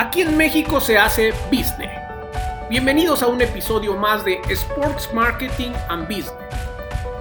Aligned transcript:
Aquí 0.00 0.22
en 0.22 0.34
México 0.34 0.80
se 0.80 0.96
hace 0.96 1.34
business. 1.52 1.90
Bienvenidos 2.70 3.22
a 3.22 3.26
un 3.26 3.42
episodio 3.42 3.98
más 3.98 4.24
de 4.24 4.40
Sports 4.48 5.12
Marketing 5.12 5.72
and 5.90 6.04
Business. 6.04 6.32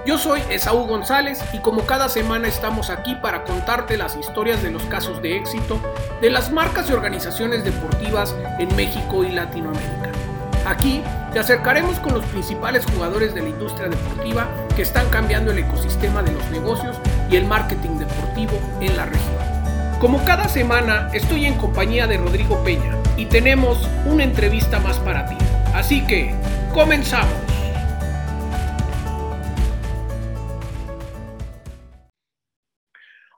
Yo 0.06 0.18
soy 0.18 0.42
Esaú 0.50 0.88
González 0.88 1.44
y 1.52 1.58
como 1.58 1.86
cada 1.86 2.08
semana 2.08 2.48
estamos 2.48 2.90
aquí 2.90 3.16
para 3.16 3.44
contarte 3.44 3.98
las 3.98 4.16
historias 4.16 4.64
de 4.64 4.72
los 4.72 4.82
casos 4.84 5.22
de 5.22 5.36
éxito 5.36 5.78
de 6.22 6.30
las 6.30 6.54
marcas 6.54 6.90
y 6.90 6.94
organizaciones 6.94 7.66
deportivas 7.66 8.34
en 8.60 8.74
México 8.78 9.26
y 9.26 9.34
Latinoamérica. 9.34 10.14
Aquí 10.66 11.04
te 11.34 11.40
acercaremos 11.40 12.00
con 12.00 12.14
los 12.14 12.24
principales 12.28 12.86
jugadores 12.86 13.36
de 13.36 13.42
la 13.42 13.50
industria 13.50 13.90
deportiva 13.90 14.48
que 14.78 14.84
están 14.84 15.10
cambiando 15.10 15.52
el 15.52 15.60
ecosistema 15.60 16.24
de 16.24 16.32
los 16.32 16.50
negocios 16.50 16.96
y 17.30 17.36
el 17.36 17.46
marketing 17.46 17.98
deportivo 17.98 18.58
en 18.80 18.96
la 18.96 19.06
región. 19.06 19.49
Como 20.00 20.24
cada 20.24 20.48
semana 20.48 21.10
estoy 21.14 21.44
en 21.44 21.58
compañía 21.58 22.08
de 22.08 22.16
Rodrigo 22.16 22.64
Peña 22.64 22.98
y 23.18 23.26
tenemos 23.26 23.86
una 24.06 24.24
entrevista 24.24 24.80
más 24.80 24.98
para 24.98 25.26
ti. 25.26 25.36
Así 25.74 26.08
que, 26.08 26.34
comenzamos. 26.74 27.34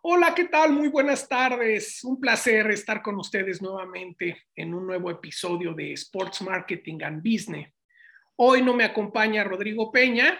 Hola, 0.04 0.36
¿qué 0.36 0.44
tal? 0.44 0.74
Muy 0.74 0.90
buenas 0.90 1.28
tardes. 1.28 2.04
Un 2.04 2.20
placer 2.20 2.70
estar 2.70 3.02
con 3.02 3.16
ustedes 3.16 3.60
nuevamente 3.60 4.44
en 4.56 4.76
un 4.76 4.86
nuevo 4.86 5.10
episodio 5.10 5.74
de 5.74 5.94
Sports 5.94 6.44
Marketing 6.44 7.00
and 7.04 7.24
Business. 7.24 7.74
Hoy 8.36 8.62
no 8.62 8.76
me 8.76 8.84
acompaña 8.84 9.44
Rodrigo 9.44 9.92
Peña, 9.92 10.40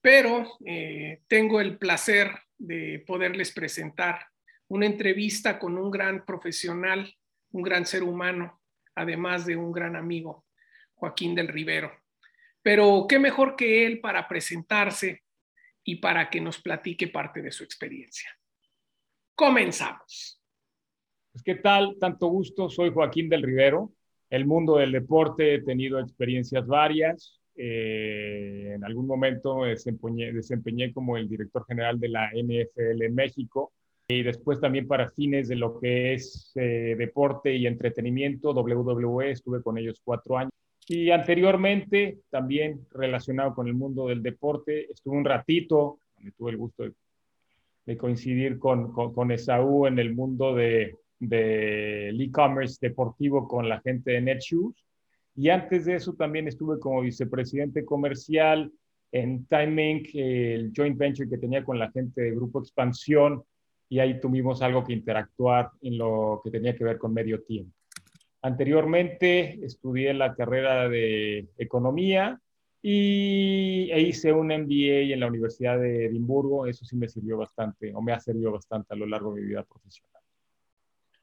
pero 0.00 0.46
eh, 0.64 1.22
tengo 1.26 1.60
el 1.60 1.76
placer 1.76 2.30
de 2.56 3.02
poderles 3.04 3.50
presentar 3.50 4.28
una 4.68 4.86
entrevista 4.86 5.58
con 5.58 5.78
un 5.78 5.90
gran 5.90 6.24
profesional, 6.24 7.14
un 7.52 7.62
gran 7.62 7.86
ser 7.86 8.02
humano, 8.02 8.60
además 8.94 9.46
de 9.46 9.56
un 9.56 9.72
gran 9.72 9.96
amigo, 9.96 10.44
Joaquín 10.94 11.34
del 11.34 11.48
Rivero. 11.48 11.92
Pero 12.62 13.06
qué 13.08 13.18
mejor 13.18 13.54
que 13.54 13.86
él 13.86 14.00
para 14.00 14.26
presentarse 14.26 15.22
y 15.84 15.96
para 15.96 16.28
que 16.30 16.40
nos 16.40 16.60
platique 16.60 17.08
parte 17.08 17.42
de 17.42 17.52
su 17.52 17.62
experiencia. 17.62 18.28
Comenzamos. 19.34 20.42
Pues, 21.30 21.44
¿Qué 21.44 21.54
tal? 21.56 21.96
Tanto 22.00 22.26
gusto. 22.26 22.68
Soy 22.68 22.90
Joaquín 22.90 23.28
del 23.28 23.42
Rivero. 23.42 23.92
El 24.30 24.46
mundo 24.46 24.78
del 24.78 24.90
deporte 24.90 25.54
he 25.54 25.62
tenido 25.62 26.00
experiencias 26.00 26.66
varias. 26.66 27.38
Eh, 27.54 28.72
en 28.74 28.84
algún 28.84 29.06
momento 29.06 29.64
desempeñé, 29.64 30.32
desempeñé 30.32 30.92
como 30.92 31.16
el 31.16 31.28
director 31.28 31.64
general 31.66 32.00
de 32.00 32.08
la 32.08 32.30
NFL 32.32 33.02
en 33.02 33.14
México 33.14 33.72
y 34.08 34.22
después 34.22 34.60
también 34.60 34.86
para 34.86 35.10
fines 35.10 35.48
de 35.48 35.56
lo 35.56 35.80
que 35.80 36.14
es 36.14 36.52
eh, 36.54 36.94
deporte 36.96 37.54
y 37.54 37.66
entretenimiento, 37.66 38.52
WWE, 38.52 39.32
estuve 39.32 39.62
con 39.62 39.78
ellos 39.78 40.00
cuatro 40.04 40.38
años. 40.38 40.52
Y 40.88 41.10
anteriormente, 41.10 42.18
también 42.30 42.86
relacionado 42.92 43.54
con 43.54 43.66
el 43.66 43.74
mundo 43.74 44.06
del 44.06 44.22
deporte, 44.22 44.90
estuve 44.92 45.16
un 45.16 45.24
ratito, 45.24 45.98
donde 46.14 46.32
tuve 46.32 46.52
el 46.52 46.56
gusto 46.56 46.84
de, 47.84 47.96
coincidir 47.96 48.58
con, 48.58 48.92
con, 48.92 49.30
Esaú 49.30 49.86
en 49.86 49.98
el 49.98 50.14
mundo 50.14 50.54
de, 50.54 50.94
del 51.18 52.20
e-commerce 52.20 52.78
deportivo 52.80 53.48
con 53.48 53.68
la 53.68 53.80
gente 53.80 54.12
de 54.12 54.20
Netshoes. 54.20 54.84
Y 55.34 55.50
antes 55.50 55.84
de 55.84 55.96
eso 55.96 56.14
también 56.14 56.48
estuve 56.48 56.78
como 56.78 57.02
vicepresidente 57.02 57.84
comercial 57.84 58.72
en 59.12 59.46
Timing, 59.46 60.04
el 60.14 60.72
joint 60.76 60.96
venture 60.96 61.28
que 61.28 61.38
tenía 61.38 61.64
con 61.64 61.78
la 61.78 61.90
gente 61.90 62.22
de 62.22 62.30
Grupo 62.32 62.60
Expansión, 62.60 63.42
y 63.88 63.98
ahí 63.98 64.20
tuvimos 64.20 64.62
algo 64.62 64.84
que 64.84 64.92
interactuar 64.92 65.70
en 65.82 65.98
lo 65.98 66.40
que 66.42 66.50
tenía 66.50 66.74
que 66.74 66.84
ver 66.84 66.98
con 66.98 67.14
medio 67.14 67.42
tiempo. 67.42 67.72
Anteriormente 68.42 69.58
estudié 69.64 70.14
la 70.14 70.34
carrera 70.34 70.88
de 70.88 71.48
economía 71.58 72.40
y 72.82 73.90
e 73.90 74.00
hice 74.00 74.32
un 74.32 74.48
MBA 74.48 75.12
en 75.12 75.20
la 75.20 75.26
Universidad 75.26 75.78
de 75.80 76.06
Edimburgo. 76.06 76.66
Eso 76.66 76.84
sí 76.84 76.96
me 76.96 77.08
sirvió 77.08 77.36
bastante 77.36 77.92
o 77.94 78.00
me 78.00 78.12
ha 78.12 78.20
servido 78.20 78.52
bastante 78.52 78.94
a 78.94 78.96
lo 78.96 79.06
largo 79.06 79.34
de 79.34 79.40
mi 79.40 79.48
vida 79.48 79.64
profesional. 79.64 80.22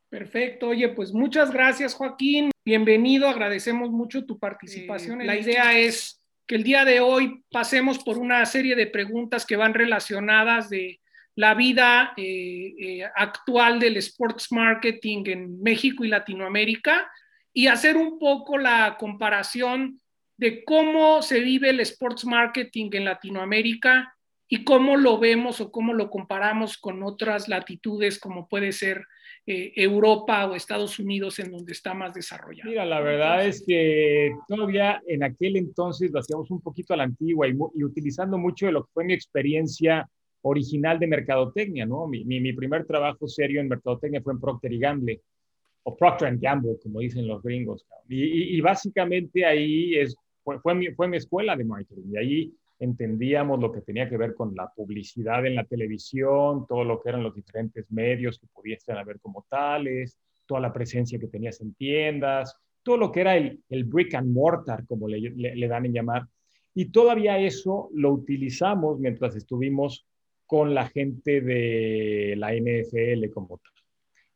Perfecto. 0.09 0.67
Oye, 0.67 0.89
pues 0.89 1.13
muchas 1.13 1.51
gracias, 1.51 1.95
Joaquín. 1.95 2.51
Bienvenido. 2.65 3.27
Agradecemos 3.27 3.89
mucho 3.89 4.25
tu 4.25 4.37
participación. 4.37 5.25
la 5.25 5.37
idea 5.37 5.77
es 5.79 6.21
que 6.45 6.55
el 6.55 6.63
día 6.63 6.85
de 6.85 6.99
hoy 6.99 7.43
pasemos 7.51 8.03
por 8.03 8.17
una 8.17 8.45
serie 8.45 8.75
de 8.75 8.87
preguntas 8.87 9.45
que 9.45 9.55
van 9.55 9.73
relacionadas 9.73 10.69
de 10.69 10.99
la 11.35 11.53
vida 11.55 12.13
eh, 12.15 12.75
eh, 12.77 13.03
actual 13.15 13.79
del 13.79 13.97
sports 13.97 14.51
marketing 14.51 15.23
en 15.27 15.61
México 15.61 16.03
y 16.03 16.09
Latinoamérica 16.09 17.09
y 17.51 17.67
hacer 17.67 17.97
un 17.97 18.19
poco 18.19 18.57
la 18.57 18.97
comparación 18.99 19.99
de 20.37 20.63
cómo 20.63 21.21
se 21.21 21.39
vive 21.39 21.69
el 21.69 21.79
sports 21.79 22.25
marketing 22.25 22.89
en 22.93 23.05
Latinoamérica 23.05 24.13
y 24.47 24.63
cómo 24.63 24.97
lo 24.97 25.17
vemos 25.17 25.61
o 25.61 25.71
cómo 25.71 25.93
lo 25.93 26.09
comparamos 26.09 26.77
con 26.77 27.01
otras 27.01 27.47
latitudes 27.47 28.19
como 28.19 28.47
puede 28.47 28.71
ser 28.71 29.05
eh, 29.45 29.73
Europa 29.75 30.45
o 30.45 30.55
Estados 30.55 30.99
Unidos 30.99 31.39
en 31.39 31.51
donde 31.51 31.71
está 31.71 31.93
más 31.93 32.13
desarrollado. 32.13 32.69
Mira, 32.69 32.85
la 32.85 33.01
verdad 33.01 33.45
es 33.45 33.63
que 33.65 34.31
todavía 34.47 35.01
en 35.07 35.23
aquel 35.23 35.57
entonces 35.57 36.11
lo 36.11 36.19
hacíamos 36.19 36.51
un 36.51 36.61
poquito 36.61 36.93
a 36.93 36.97
la 36.97 37.03
antigua 37.03 37.47
y, 37.47 37.53
y 37.75 37.83
utilizando 37.83 38.37
mucho 38.37 38.67
de 38.67 38.73
lo 38.73 38.85
que 38.85 38.91
fue 38.93 39.03
mi 39.05 39.13
experiencia 39.13 40.07
original 40.43 40.99
de 40.99 41.07
mercadotecnia, 41.07 41.85
¿no? 41.85 42.07
Mi, 42.07 42.23
mi, 42.25 42.53
primer 42.53 42.85
trabajo 42.85 43.27
serio 43.27 43.61
en 43.61 43.69
mercadotecnia 43.69 44.21
fue 44.21 44.33
en 44.33 44.39
Procter 44.39 44.73
y 44.73 44.79
Gamble, 44.79 45.21
o 45.83 45.95
Procter 45.95 46.37
Gamble, 46.37 46.77
como 46.81 46.99
dicen 46.99 47.27
los 47.27 47.41
gringos. 47.41 47.85
Y, 48.09 48.59
básicamente 48.61 49.45
ahí 49.45 49.95
es, 49.95 50.15
fue, 50.43 50.59
fue, 50.59 50.75
mi, 50.75 51.17
escuela 51.17 51.55
de 51.55 51.63
marketing, 51.63 52.11
y 52.11 52.17
ahí 52.17 52.53
entendíamos 52.79 53.59
lo 53.59 53.71
que 53.71 53.81
tenía 53.81 54.09
que 54.09 54.17
ver 54.17 54.33
con 54.33 54.53
la 54.53 54.69
publicidad 54.75 55.45
en 55.45 55.55
la 55.55 55.63
televisión, 55.63 56.65
todo 56.67 56.83
lo 56.83 57.01
que 57.01 57.09
eran 57.09 57.23
los 57.23 57.33
diferentes 57.33 57.89
medios 57.89 58.37
que 58.37 58.47
pudiesen 58.47 58.97
haber 58.97 59.21
como 59.21 59.45
tales, 59.49 60.19
toda 60.45 60.59
la 60.59 60.73
presencia 60.73 61.19
que 61.19 61.27
tenías 61.27 61.61
en 61.61 61.73
tiendas, 61.75 62.53
todo 62.83 62.97
lo 62.97 63.11
que 63.13 63.21
era 63.21 63.37
el, 63.37 63.61
el 63.69 63.85
brick 63.85 64.13
and 64.15 64.33
mortar, 64.33 64.85
como 64.85 65.07
le, 65.07 65.21
le 65.21 65.67
dan 65.69 65.85
en 65.85 65.93
llamar. 65.93 66.27
Y 66.75 66.85
todavía 66.85 67.39
eso 67.39 67.89
lo 67.93 68.11
utilizamos 68.11 68.99
mientras 68.99 69.37
estuvimos 69.37 70.05
con 70.53 70.75
la 70.75 70.87
gente 70.87 71.41
de 71.41 72.35
la 72.37 72.53
NFL 72.53 73.27
como 73.33 73.57
tal. 73.57 73.73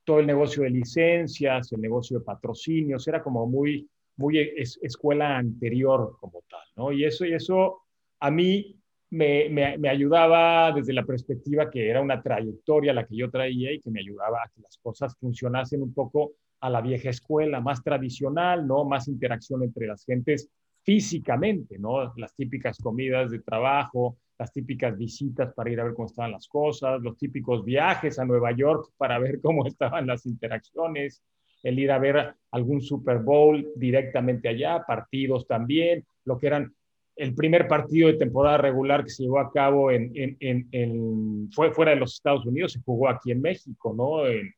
Todo 0.04 0.20
el 0.20 0.26
negocio 0.26 0.64
de 0.64 0.72
licencias, 0.72 1.72
el 1.72 1.80
negocio 1.80 2.18
de 2.18 2.26
patrocinios, 2.26 3.08
era 3.08 3.22
como 3.22 3.46
muy, 3.46 3.88
muy 4.16 4.40
escuela 4.40 5.38
anterior 5.38 6.18
como 6.20 6.42
tal, 6.50 6.64
¿no? 6.76 6.92
Y 6.92 7.06
eso, 7.06 7.24
y 7.24 7.36
eso 7.36 7.84
a 8.20 8.32
mí 8.32 8.82
me, 9.12 9.48
me, 9.78 9.90
ayudaba 9.90 10.72
desde 10.72 10.92
la 10.92 11.06
perspectiva 11.06 11.70
que 11.70 11.88
era 11.88 12.02
una 12.02 12.20
trayectoria 12.20 12.96
la 12.96 13.06
que 13.06 13.16
yo 13.16 13.30
traía 13.30 13.72
y 13.72 13.80
que 13.80 13.92
me 13.92 14.00
ayudaba 14.00 14.40
a 14.40 14.50
que 14.50 14.62
las 14.62 14.76
cosas 14.80 15.16
funcionasen 15.20 15.84
un 15.84 15.94
poco 15.94 16.32
a 16.62 16.72
la 16.72 16.82
vieja 16.82 17.12
escuela, 17.12 17.62
más 17.62 17.84
tradicional, 17.84 18.66
¿no? 18.66 18.86
Más 18.86 19.08
interacción 19.08 19.62
entre 19.62 19.86
las 19.86 20.04
gentes 20.04 20.50
físicamente, 20.88 21.78
¿no? 21.78 22.14
Las 22.16 22.34
típicas 22.34 22.78
comidas 22.78 23.30
de 23.30 23.40
trabajo, 23.40 24.20
las 24.40 24.54
típicas 24.54 24.98
visitas 24.98 25.54
para 25.54 25.70
ir 25.70 25.82
a 25.82 25.84
ver 25.84 25.94
cómo 25.94 26.08
estaban 26.08 26.32
las 26.32 26.48
cosas, 26.48 27.02
los 27.02 27.18
típicos 27.18 27.66
viajes 27.66 28.18
a 28.20 28.24
Nueva 28.24 28.54
York 28.54 28.94
para 28.96 29.20
ver 29.20 29.42
cómo 29.44 29.68
estaban 29.68 30.08
las 30.08 30.26
interacciones, 30.26 31.22
el 31.62 31.78
ir 31.78 31.92
a 31.92 32.00
ver 32.00 32.34
algún 32.52 32.82
Super 32.82 33.18
Bowl 33.18 33.70
directamente 33.76 34.48
allá, 34.48 34.86
partidos 34.88 35.46
también, 35.46 36.06
lo 36.24 36.38
que 36.38 36.48
eran 36.48 36.74
el 37.18 37.36
primer 37.36 37.68
partido 37.68 38.08
de 38.08 38.14
temporada 38.14 38.58
regular 38.58 39.04
que 39.04 39.10
se 39.10 39.24
llevó 39.24 39.40
a 39.40 39.52
cabo 39.52 39.92
en, 39.92 41.50
fue 41.52 41.72
fuera 41.72 41.92
de 41.92 41.98
los 41.98 42.14
Estados 42.14 42.46
Unidos, 42.46 42.72
se 42.72 42.82
jugó 42.82 43.10
aquí 43.10 43.32
en 43.32 43.42
México, 43.42 43.94
¿no? 43.94 44.26
En, 44.26 44.54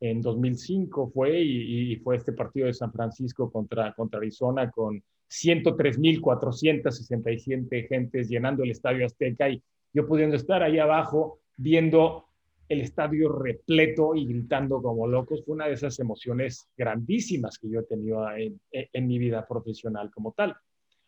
en 0.00 0.22
2005 0.22 1.10
fue 1.10 1.38
y, 1.38 1.92
y, 1.92 1.96
fue 1.96 2.16
este 2.16 2.32
partido 2.32 2.66
de 2.66 2.72
San 2.72 2.92
Francisco 2.92 3.50
contra, 3.50 3.92
contra 3.92 4.18
Arizona 4.18 4.70
con 4.70 5.02
103.467 5.28 7.88
gentes 7.88 8.28
llenando 8.28 8.62
el 8.62 8.70
Estadio 8.70 9.06
Azteca 9.06 9.48
y 9.48 9.60
yo 9.92 10.06
pudiendo 10.06 10.36
estar 10.36 10.62
ahí 10.62 10.78
abajo 10.78 11.40
viendo 11.56 12.26
el 12.68 12.80
estadio 12.80 13.32
repleto 13.32 14.14
y 14.14 14.26
gritando 14.26 14.82
como 14.82 15.06
locos, 15.06 15.44
fue 15.44 15.54
una 15.54 15.66
de 15.66 15.74
esas 15.74 15.98
emociones 16.00 16.68
grandísimas 16.76 17.58
que 17.58 17.70
yo 17.70 17.80
he 17.80 17.84
tenido 17.84 18.26
en, 18.32 19.06
mi 19.06 19.18
vida 19.18 19.46
profesional 19.46 20.10
como 20.10 20.32
tal. 20.32 20.56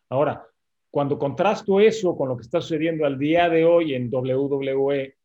Ahora, 0.08 0.46
cuando 0.90 1.18
contrasto 1.18 1.80
eso 1.80 2.16
con 2.16 2.28
lo 2.28 2.36
que 2.36 2.42
está 2.42 2.60
sucediendo 2.60 3.04
al 3.04 3.18
día 3.18 3.48
de 3.48 3.64
hoy 3.64 3.94
en 3.94 4.08
WWE, 4.12 5.16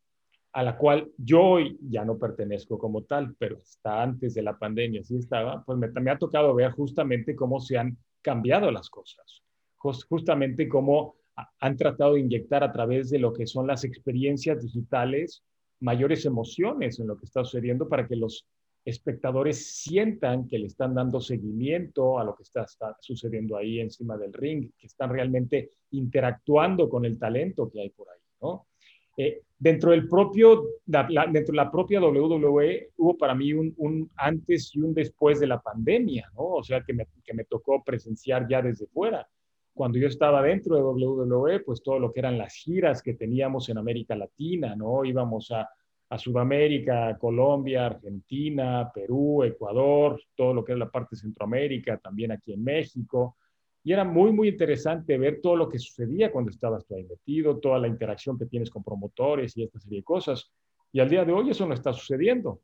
a 0.54 0.64
la 0.64 0.78
cual 0.78 1.12
yo 1.18 1.42
hoy 1.42 1.78
ya 1.82 2.04
no 2.04 2.18
pertenezco 2.18 2.78
como 2.78 3.04
tal, 3.04 3.36
pero 3.38 3.58
está 3.58 4.02
antes 4.02 4.34
de 4.34 4.42
la 4.42 4.58
pandemia, 4.58 5.04
sí 5.04 5.18
estaba, 5.18 5.64
pues 5.64 5.78
me 5.78 6.12
ha 6.12 6.18
tocado 6.18 6.54
ver 6.54 6.72
justamente 6.72 7.36
cómo 7.36 7.60
se 7.60 7.78
han 7.78 7.98
cambiado 8.24 8.72
las 8.72 8.90
cosas. 8.90 9.44
Justamente 9.76 10.68
como 10.68 11.16
han 11.60 11.78
tratado 11.78 12.14
de 12.14 12.22
inyectar 12.22 12.64
a 12.64 12.72
través 12.72 13.10
de 13.10 13.20
lo 13.20 13.34
que 13.34 13.46
son 13.46 13.68
las 13.68 13.84
experiencias 13.84 14.64
digitales 14.64 15.44
mayores 15.80 16.26
emociones 16.26 17.00
en 17.00 17.08
lo 17.08 17.18
que 17.18 17.26
está 17.26 17.44
sucediendo 17.44 17.90
para 17.90 18.08
que 18.08 18.16
los 18.16 18.48
espectadores 18.86 19.66
sientan 19.82 20.48
que 20.48 20.60
le 20.60 20.68
están 20.68 20.94
dando 20.94 21.20
seguimiento 21.20 22.20
a 22.20 22.24
lo 22.24 22.36
que 22.36 22.44
está, 22.44 22.66
sucediendo 23.00 23.58
ahí 23.58 23.80
encima 23.80 24.18
del 24.18 24.34
ring, 24.34 24.72
que 24.78 24.88
están 24.88 25.10
realmente 25.10 25.72
interactuando 25.92 26.90
con 26.90 27.06
el 27.06 27.18
talento 27.18 27.70
que 27.70 27.82
hay 27.82 27.90
por 27.90 28.10
ahí, 28.10 28.20
¿no? 28.42 28.68
Eh, 29.16 29.44
dentro 29.58 29.92
del 29.92 30.08
propio, 30.08 30.64
dentro 30.86 31.52
de 31.52 31.56
la 31.56 31.72
propia 31.72 32.02
WWE 32.02 32.90
hubo 32.98 33.18
para 33.18 33.36
mí 33.36 33.54
un, 33.54 33.74
un, 33.78 34.10
antes 34.16 34.76
y 34.76 34.80
un 34.80 34.94
después 34.94 35.40
de 35.40 35.48
la 35.48 35.62
pandemia, 35.62 36.30
¿no? 36.36 36.44
O 36.44 36.64
sea, 36.64 36.84
que 36.84 36.94
me, 36.94 37.08
que 37.24 37.34
me 37.34 37.46
tocó 37.46 37.84
presenciar 37.84 38.48
ya 38.48 38.62
desde 38.62 38.88
fuera. 38.88 39.28
Cuando 39.74 39.98
yo 39.98 40.08
estaba 40.08 40.42
dentro 40.42 40.76
de 40.76 40.84
WWE, 40.84 41.62
pues 41.62 41.82
todo 41.82 41.98
lo 42.00 42.12
que 42.12 42.20
eran 42.20 42.38
las 42.38 42.54
giras 42.56 43.02
que 43.02 43.14
teníamos 43.14 43.70
en 43.70 43.78
América 43.78 44.16
Latina, 44.16 44.76
¿no? 44.76 45.06
Íbamos 45.06 45.52
a, 45.52 45.70
a 46.10 46.18
Sudamérica, 46.18 47.18
Colombia, 47.18 47.88
Argentina, 47.88 48.92
Perú, 48.94 49.44
Ecuador, 49.44 50.22
todo 50.36 50.54
lo 50.54 50.64
que 50.64 50.74
es 50.74 50.78
la 50.78 50.92
parte 50.92 51.16
de 51.16 51.22
Centroamérica, 51.22 51.98
también 51.98 52.32
aquí 52.32 52.54
en 52.54 52.64
México. 52.64 53.38
Y 53.84 53.92
era 53.92 54.04
muy, 54.04 54.32
muy 54.32 54.48
interesante 54.48 55.18
ver 55.18 55.42
todo 55.42 55.58
lo 55.58 55.68
que 55.68 55.78
sucedía 55.78 56.32
cuando 56.32 56.52
estabas 56.52 56.86
tú 56.86 56.96
ahí 56.96 57.04
metido, 57.04 57.60
toda 57.60 57.80
la 57.80 57.88
interacción 57.88 58.38
que 58.38 58.46
tienes 58.46 58.70
con 58.70 58.84
promotores 58.84 59.58
y 59.58 59.64
esta 59.64 59.80
serie 59.80 60.00
de 60.00 60.04
cosas. 60.04 60.52
Y 60.92 61.00
al 61.00 61.10
día 61.10 61.26
de 61.26 61.34
hoy 61.34 61.50
eso 61.50 61.68
no 61.68 61.74
está 61.74 61.92
sucediendo. 61.92 62.62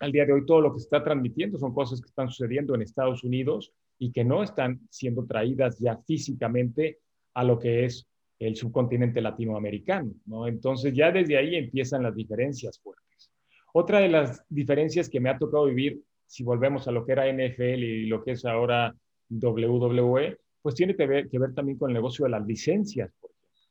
Al 0.00 0.12
día 0.12 0.26
de 0.26 0.32
hoy 0.32 0.44
todo 0.44 0.60
lo 0.60 0.72
que 0.72 0.80
se 0.80 0.84
está 0.84 1.02
transmitiendo 1.02 1.58
son 1.58 1.72
cosas 1.72 2.00
que 2.00 2.08
están 2.08 2.28
sucediendo 2.28 2.74
en 2.74 2.82
Estados 2.82 3.24
Unidos 3.24 3.72
y 3.98 4.12
que 4.12 4.24
no 4.24 4.42
están 4.42 4.80
siendo 4.90 5.24
traídas 5.24 5.78
ya 5.78 5.96
físicamente 6.06 6.98
a 7.34 7.44
lo 7.44 7.58
que 7.58 7.84
es 7.84 8.06
el 8.38 8.56
subcontinente 8.56 9.20
latinoamericano. 9.20 10.12
¿no? 10.26 10.46
Entonces 10.46 10.94
ya 10.94 11.10
desde 11.10 11.36
ahí 11.36 11.54
empiezan 11.54 12.02
las 12.02 12.14
diferencias 12.14 12.78
fuertes. 12.80 13.30
Otra 13.72 14.00
de 14.00 14.08
las 14.08 14.42
diferencias 14.48 15.08
que 15.08 15.20
me 15.20 15.30
ha 15.30 15.38
tocado 15.38 15.66
vivir, 15.66 16.02
si 16.26 16.42
volvemos 16.42 16.88
a 16.88 16.92
lo 16.92 17.04
que 17.04 17.12
era 17.12 17.30
NFL 17.30 17.82
y 17.82 18.06
lo 18.06 18.22
que 18.22 18.32
es 18.32 18.44
ahora 18.44 18.94
WWE, 19.30 20.38
pues 20.62 20.74
tiene 20.74 20.94
que 20.94 21.06
ver, 21.06 21.28
también 21.54 21.78
con 21.78 21.90
el 21.90 21.94
negocio 21.94 22.24
de 22.24 22.30
las 22.30 22.46
licencias, 22.46 23.10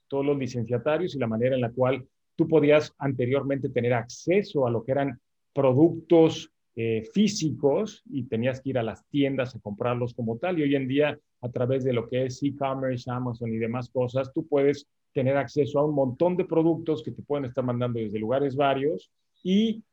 todos 0.07 0.25
los 0.25 0.37
licenciatarios 0.37 1.15
y 1.15 1.19
la 1.19 1.27
manera 1.27 1.55
en 1.55 1.61
la 1.61 1.71
cual 1.71 2.07
tú 2.35 2.47
podías 2.47 2.93
anteriormente 2.97 3.69
tener 3.69 3.93
acceso 3.93 4.65
a 4.65 4.71
lo 4.71 4.83
que 4.83 4.93
eran 4.93 5.19
productos 5.53 6.51
eh, 6.75 7.03
físicos 7.13 8.01
y 8.09 8.23
tenías 8.23 8.61
que 8.61 8.69
ir 8.69 8.77
a 8.77 8.83
las 8.83 9.05
tiendas 9.09 9.55
a 9.55 9.59
comprarlos 9.59 10.13
como 10.13 10.37
tal. 10.37 10.57
Y 10.57 10.63
hoy 10.63 10.75
en 10.75 10.87
día, 10.87 11.19
a 11.41 11.49
través 11.49 11.83
de 11.83 11.93
lo 11.93 12.07
que 12.07 12.25
es 12.25 12.41
e-commerce, 12.41 13.11
Amazon 13.11 13.53
y 13.53 13.57
demás 13.57 13.89
cosas, 13.89 14.31
tú 14.33 14.47
puedes 14.47 14.87
tener 15.13 15.37
acceso 15.37 15.79
a 15.79 15.85
un 15.85 15.93
montón 15.93 16.37
de 16.37 16.45
productos 16.45 17.03
que 17.03 17.11
te 17.11 17.21
pueden 17.21 17.45
estar 17.45 17.63
mandando 17.63 17.99
desde 17.99 18.19
lugares 18.19 18.55
varios 18.55 19.11
y 19.43 19.83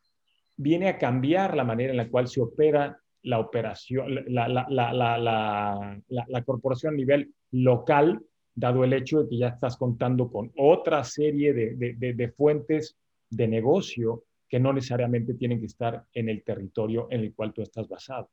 viene 0.57 0.89
a 0.89 0.99
cambiar 0.99 1.57
la 1.57 1.65
manera 1.65 1.91
en 1.91 1.97
la 1.97 2.09
cual 2.09 2.29
se 2.29 2.41
opera 2.41 2.99
la 3.27 3.41
operación, 3.41 4.15
la, 4.29 4.49
la, 4.49 4.67
la, 4.71 5.99
la, 6.09 6.45
corporación 6.45 6.95
a 6.95 6.97
nivel 6.97 7.35
local, 7.51 8.25
dado 8.55 8.85
el 8.85 8.93
hecho 8.93 9.23
de 9.23 9.29
que 9.29 9.39
ya 9.39 9.49
estás 9.49 9.77
contando 9.77 10.31
con 10.31 10.53
otra 10.57 11.03
serie 11.03 11.53
de, 11.53 11.75
de, 11.75 12.15
de 12.15 12.29
fuentes 12.31 12.97
de 13.29 13.49
negocio 13.49 14.23
que 14.49 14.61
no 14.61 14.73
necesariamente 14.73 15.35
tienen 15.35 15.59
que 15.59 15.67
estar 15.67 16.05
en 16.13 16.29
el 16.29 16.45
territorio 16.45 17.09
en 17.11 17.21
el 17.21 17.35
cual 17.35 17.53
tú 17.53 17.63
estás 17.63 17.89
basado. 17.89 18.31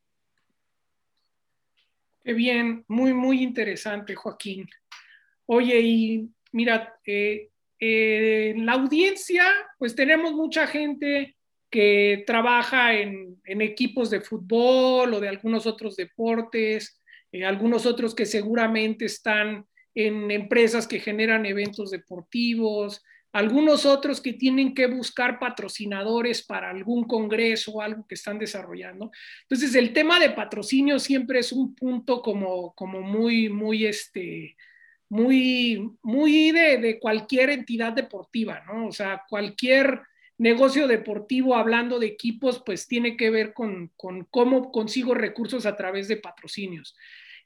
Qué 2.23 2.33
bien, 2.33 2.85
muy, 2.87 3.15
muy 3.15 3.41
interesante, 3.41 4.13
Joaquín. 4.13 4.67
Oye, 5.47 5.81
y 5.81 6.29
mira, 6.51 6.95
eh, 7.03 7.49
eh, 7.79 8.53
en 8.55 8.65
la 8.65 8.73
audiencia, 8.73 9.43
pues 9.79 9.95
tenemos 9.95 10.33
mucha 10.33 10.67
gente 10.67 11.35
que 11.73 12.23
trabaja 12.27 12.93
en, 12.93 13.41
equipos 13.45 14.11
de 14.11 14.21
fútbol 14.21 15.11
o 15.11 15.19
de 15.19 15.27
algunos 15.27 15.65
otros 15.65 15.95
deportes, 15.95 17.01
eh, 17.31 17.43
algunos 17.43 17.87
otros 17.87 18.13
que 18.13 18.27
seguramente 18.27 19.05
están 19.05 19.65
en 19.95 20.29
empresas 20.29 20.85
que 20.87 20.99
generan 20.99 21.47
eventos 21.47 21.89
deportivos, 21.89 23.01
algunos 23.31 23.87
otros 23.87 24.21
que 24.21 24.33
tienen 24.33 24.75
que 24.75 24.85
buscar 24.85 25.39
patrocinadores 25.39 26.45
para 26.45 26.69
algún 26.69 27.05
congreso 27.05 27.71
o 27.71 27.81
algo 27.81 28.05
que 28.07 28.13
están 28.13 28.37
desarrollando. 28.37 29.09
Entonces, 29.41 29.73
el 29.73 29.93
tema 29.93 30.19
de 30.19 30.29
patrocinio 30.29 30.99
siempre 30.99 31.39
es 31.39 31.51
un 31.51 31.73
punto 31.73 32.21
como, 32.21 32.75
como 32.75 33.01
muy, 33.01 33.49
muy, 33.49 33.87
este, 33.87 34.55
muy, 35.09 35.89
muy 36.03 36.51
de, 36.51 36.77
de 36.77 36.99
cualquier 36.99 37.49
entidad 37.49 37.93
deportiva, 37.93 38.61
¿no? 38.67 38.89
O 38.89 38.91
sea, 38.91 39.23
cualquier 39.27 40.03
negocio 40.43 40.87
deportivo 40.87 41.55
hablando 41.55 41.99
de 41.99 42.07
equipos, 42.07 42.61
pues 42.65 42.87
tiene 42.87 43.17
que 43.17 43.29
ver 43.29 43.53
con, 43.53 43.91
con 43.95 44.25
cómo 44.25 44.71
consigo 44.71 45.13
recursos 45.13 45.65
a 45.65 45.75
través 45.75 46.07
de 46.07 46.17
patrocinios. 46.17 46.95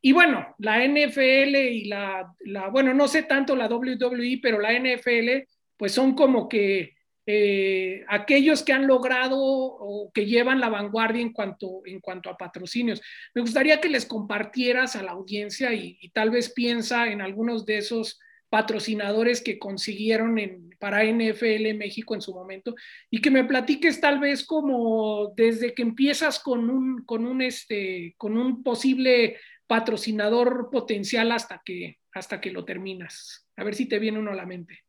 Y 0.01 0.11
bueno, 0.11 0.55
la 0.57 0.83
NFL 0.85 1.55
y 1.55 1.85
la, 1.85 2.33
la, 2.39 2.69
bueno, 2.69 2.93
no 2.93 3.07
sé 3.07 3.23
tanto 3.23 3.55
la 3.55 3.67
WWE, 3.67 4.39
pero 4.41 4.59
la 4.59 4.73
NFL 4.73 5.47
pues 5.77 5.91
son 5.91 6.15
como 6.15 6.49
que 6.49 6.97
eh, 7.29 8.05
aquellos 8.07 8.63
que 8.63 8.71
han 8.71 8.87
logrado 8.87 9.37
o 9.37 10.11
que 10.13 10.25
llevan 10.25 10.61
la 10.61 10.69
vanguardia 10.69 11.21
en 11.21 11.33
cuanto, 11.33 11.81
en 11.85 11.99
cuanto 11.99 12.29
a 12.29 12.37
patrocinios. 12.37 13.01
Me 13.35 13.41
gustaría 13.41 13.81
que 13.81 13.89
les 13.89 14.05
compartieras 14.05 14.95
a 14.95 15.03
la 15.03 15.11
audiencia 15.11 15.73
y, 15.73 15.99
tal 16.13 16.29
vez 16.31 16.53
piensa 16.53 17.07
en 17.07 17.21
algunos 17.21 17.65
de 17.65 17.79
esos 17.79 18.19
patrocinadores 18.49 19.41
que 19.41 19.59
consiguieron 19.59 20.39
en, 20.39 20.66
para 20.79 21.03
NFL 21.03 21.75
México 21.75 22.15
en 22.15 22.21
su 22.21 22.33
momento 22.33 22.75
y 23.09 23.21
que 23.21 23.31
me 23.31 23.43
platiques 23.43 23.99
tal 23.99 24.19
vez 24.19 24.45
como 24.45 25.33
desde 25.35 25.73
que 25.73 25.81
empiezas 25.81 26.39
con 26.39 26.69
un, 26.69 27.03
con 27.05 27.25
un, 27.25 27.41
este, 27.41 28.15
con 28.17 28.37
un 28.37 28.63
posible 28.63 29.37
patrocinador 29.65 30.69
potencial 30.71 31.31
hasta 31.31 31.61
que, 31.63 31.97
hasta 32.13 32.39
que 32.39 32.51
lo 32.51 32.63
terminas. 32.63 33.47
A 33.57 33.63
ver 33.63 33.75
si 33.75 33.87
te 33.87 33.99
viene 33.99 34.19
uno 34.19 34.31
a 34.31 34.35
la 34.35 34.45
mente. 34.45 34.79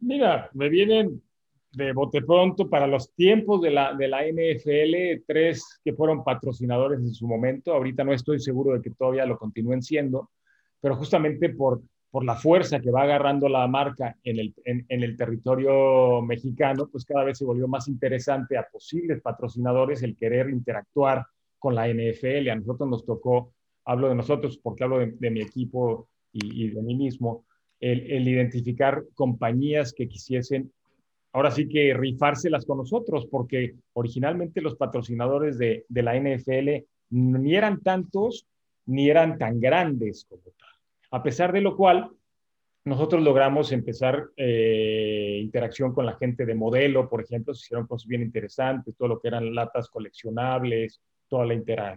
Mira, 0.00 0.50
me 0.54 0.68
vienen 0.68 1.22
de 1.72 1.92
bote 1.92 2.22
pronto 2.22 2.68
para 2.68 2.86
los 2.86 3.14
tiempos 3.14 3.62
de 3.62 3.70
la, 3.70 3.94
de 3.94 4.08
la 4.08 4.24
NFL, 4.26 5.24
tres 5.26 5.80
que 5.84 5.92
fueron 5.92 6.24
patrocinadores 6.24 7.00
en 7.00 7.14
su 7.14 7.26
momento. 7.26 7.72
Ahorita 7.72 8.04
no 8.04 8.12
estoy 8.12 8.40
seguro 8.40 8.74
de 8.74 8.82
que 8.82 8.90
todavía 8.90 9.26
lo 9.26 9.38
continúen 9.38 9.82
siendo, 9.82 10.30
pero 10.80 10.96
justamente 10.96 11.50
por, 11.50 11.82
por 12.10 12.24
la 12.24 12.36
fuerza 12.36 12.80
que 12.80 12.90
va 12.90 13.02
agarrando 13.02 13.48
la 13.48 13.66
marca 13.66 14.16
en 14.24 14.38
el, 14.38 14.54
en, 14.64 14.84
el 14.88 15.16
territorio 15.16 16.22
mexicano, 16.22 16.88
pues 16.90 17.04
cada 17.04 17.24
vez 17.24 17.38
se 17.38 17.44
volvió 17.44 17.68
más 17.68 17.86
interesante 17.88 18.56
a 18.56 18.66
posibles 18.70 19.20
patrocinadores 19.20 20.02
el 20.02 20.16
querer 20.16 20.48
interactuar 20.48 21.26
con 21.58 21.74
la 21.74 21.88
NFL. 21.88 22.48
A 22.48 22.56
nosotros 22.56 22.88
nos 22.88 23.04
tocó, 23.04 23.52
hablo 23.84 24.08
de 24.08 24.14
nosotros 24.14 24.58
porque 24.58 24.84
hablo 24.84 24.98
de, 24.98 25.30
mi 25.30 25.42
equipo 25.42 26.08
y, 26.32 26.70
de 26.70 26.82
mí 26.82 26.94
mismo, 26.94 27.44
el, 27.78 28.26
identificar 28.26 29.04
compañías 29.14 29.92
que 29.92 30.08
quisiesen, 30.08 30.72
ahora 31.32 31.50
sí 31.50 31.68
que 31.68 31.92
rifárselas 31.92 32.64
con 32.64 32.78
nosotros, 32.78 33.26
porque 33.26 33.74
originalmente 33.92 34.62
los 34.62 34.76
patrocinadores 34.76 35.58
de, 35.58 35.84
la 35.90 36.18
NFL 36.18 36.86
ni 37.10 37.54
eran 37.54 37.82
tantos 37.82 38.46
ni 38.86 39.10
eran 39.10 39.36
tan 39.36 39.60
grandes 39.60 40.24
como 40.26 40.42
tal. 40.58 40.68
A 41.10 41.22
pesar 41.22 41.52
de 41.52 41.60
lo 41.60 41.76
cual, 41.76 42.10
nosotros 42.84 43.22
logramos 43.22 43.70
empezar 43.72 44.30
eh, 44.36 45.40
interacción 45.42 45.92
con 45.92 46.06
la 46.06 46.16
gente 46.16 46.46
de 46.46 46.54
modelo, 46.54 47.08
por 47.08 47.22
ejemplo, 47.22 47.54
se 47.54 47.66
hicieron 47.66 47.86
cosas 47.86 48.06
bien 48.06 48.22
interesantes, 48.22 48.96
todo 48.96 49.08
lo 49.08 49.20
que 49.20 49.28
eran 49.28 49.54
latas 49.54 49.88
coleccionables, 49.90 51.00
toda 51.28 51.44
la, 51.44 51.54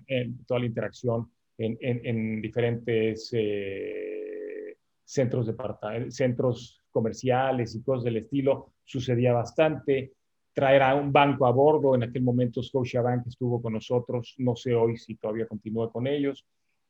eh, 0.08 0.30
interacción 0.64 1.32
en, 1.58 2.42
diferentes 2.42 3.30
eh, 3.34 4.76
centros, 5.04 5.48
de 5.48 6.12
centros 6.12 6.82
comerciales 6.90 7.76
y 7.76 7.84
cosas 7.84 8.04
del 8.04 8.18
estilo, 8.18 8.74
sucedía 8.84 9.34
bastante. 9.34 10.14
Traer 10.54 10.82
a 10.82 10.96
un 10.96 11.14
banco 11.14 11.46
a 11.46 11.52
bordo, 11.52 11.96
en 11.96 12.04
aquel 12.04 12.24
momento 12.24 12.62
Scotiabank 12.62 13.28
estuvo 13.28 13.62
con 13.62 13.74
nosotros, 13.74 14.36
no 14.40 14.56
sé 14.58 14.76
hoy 14.76 14.98
si 14.98 15.16
todavía 15.16 15.48
continúa 15.48 15.90
con 15.90 16.08
ellos. 16.08 16.46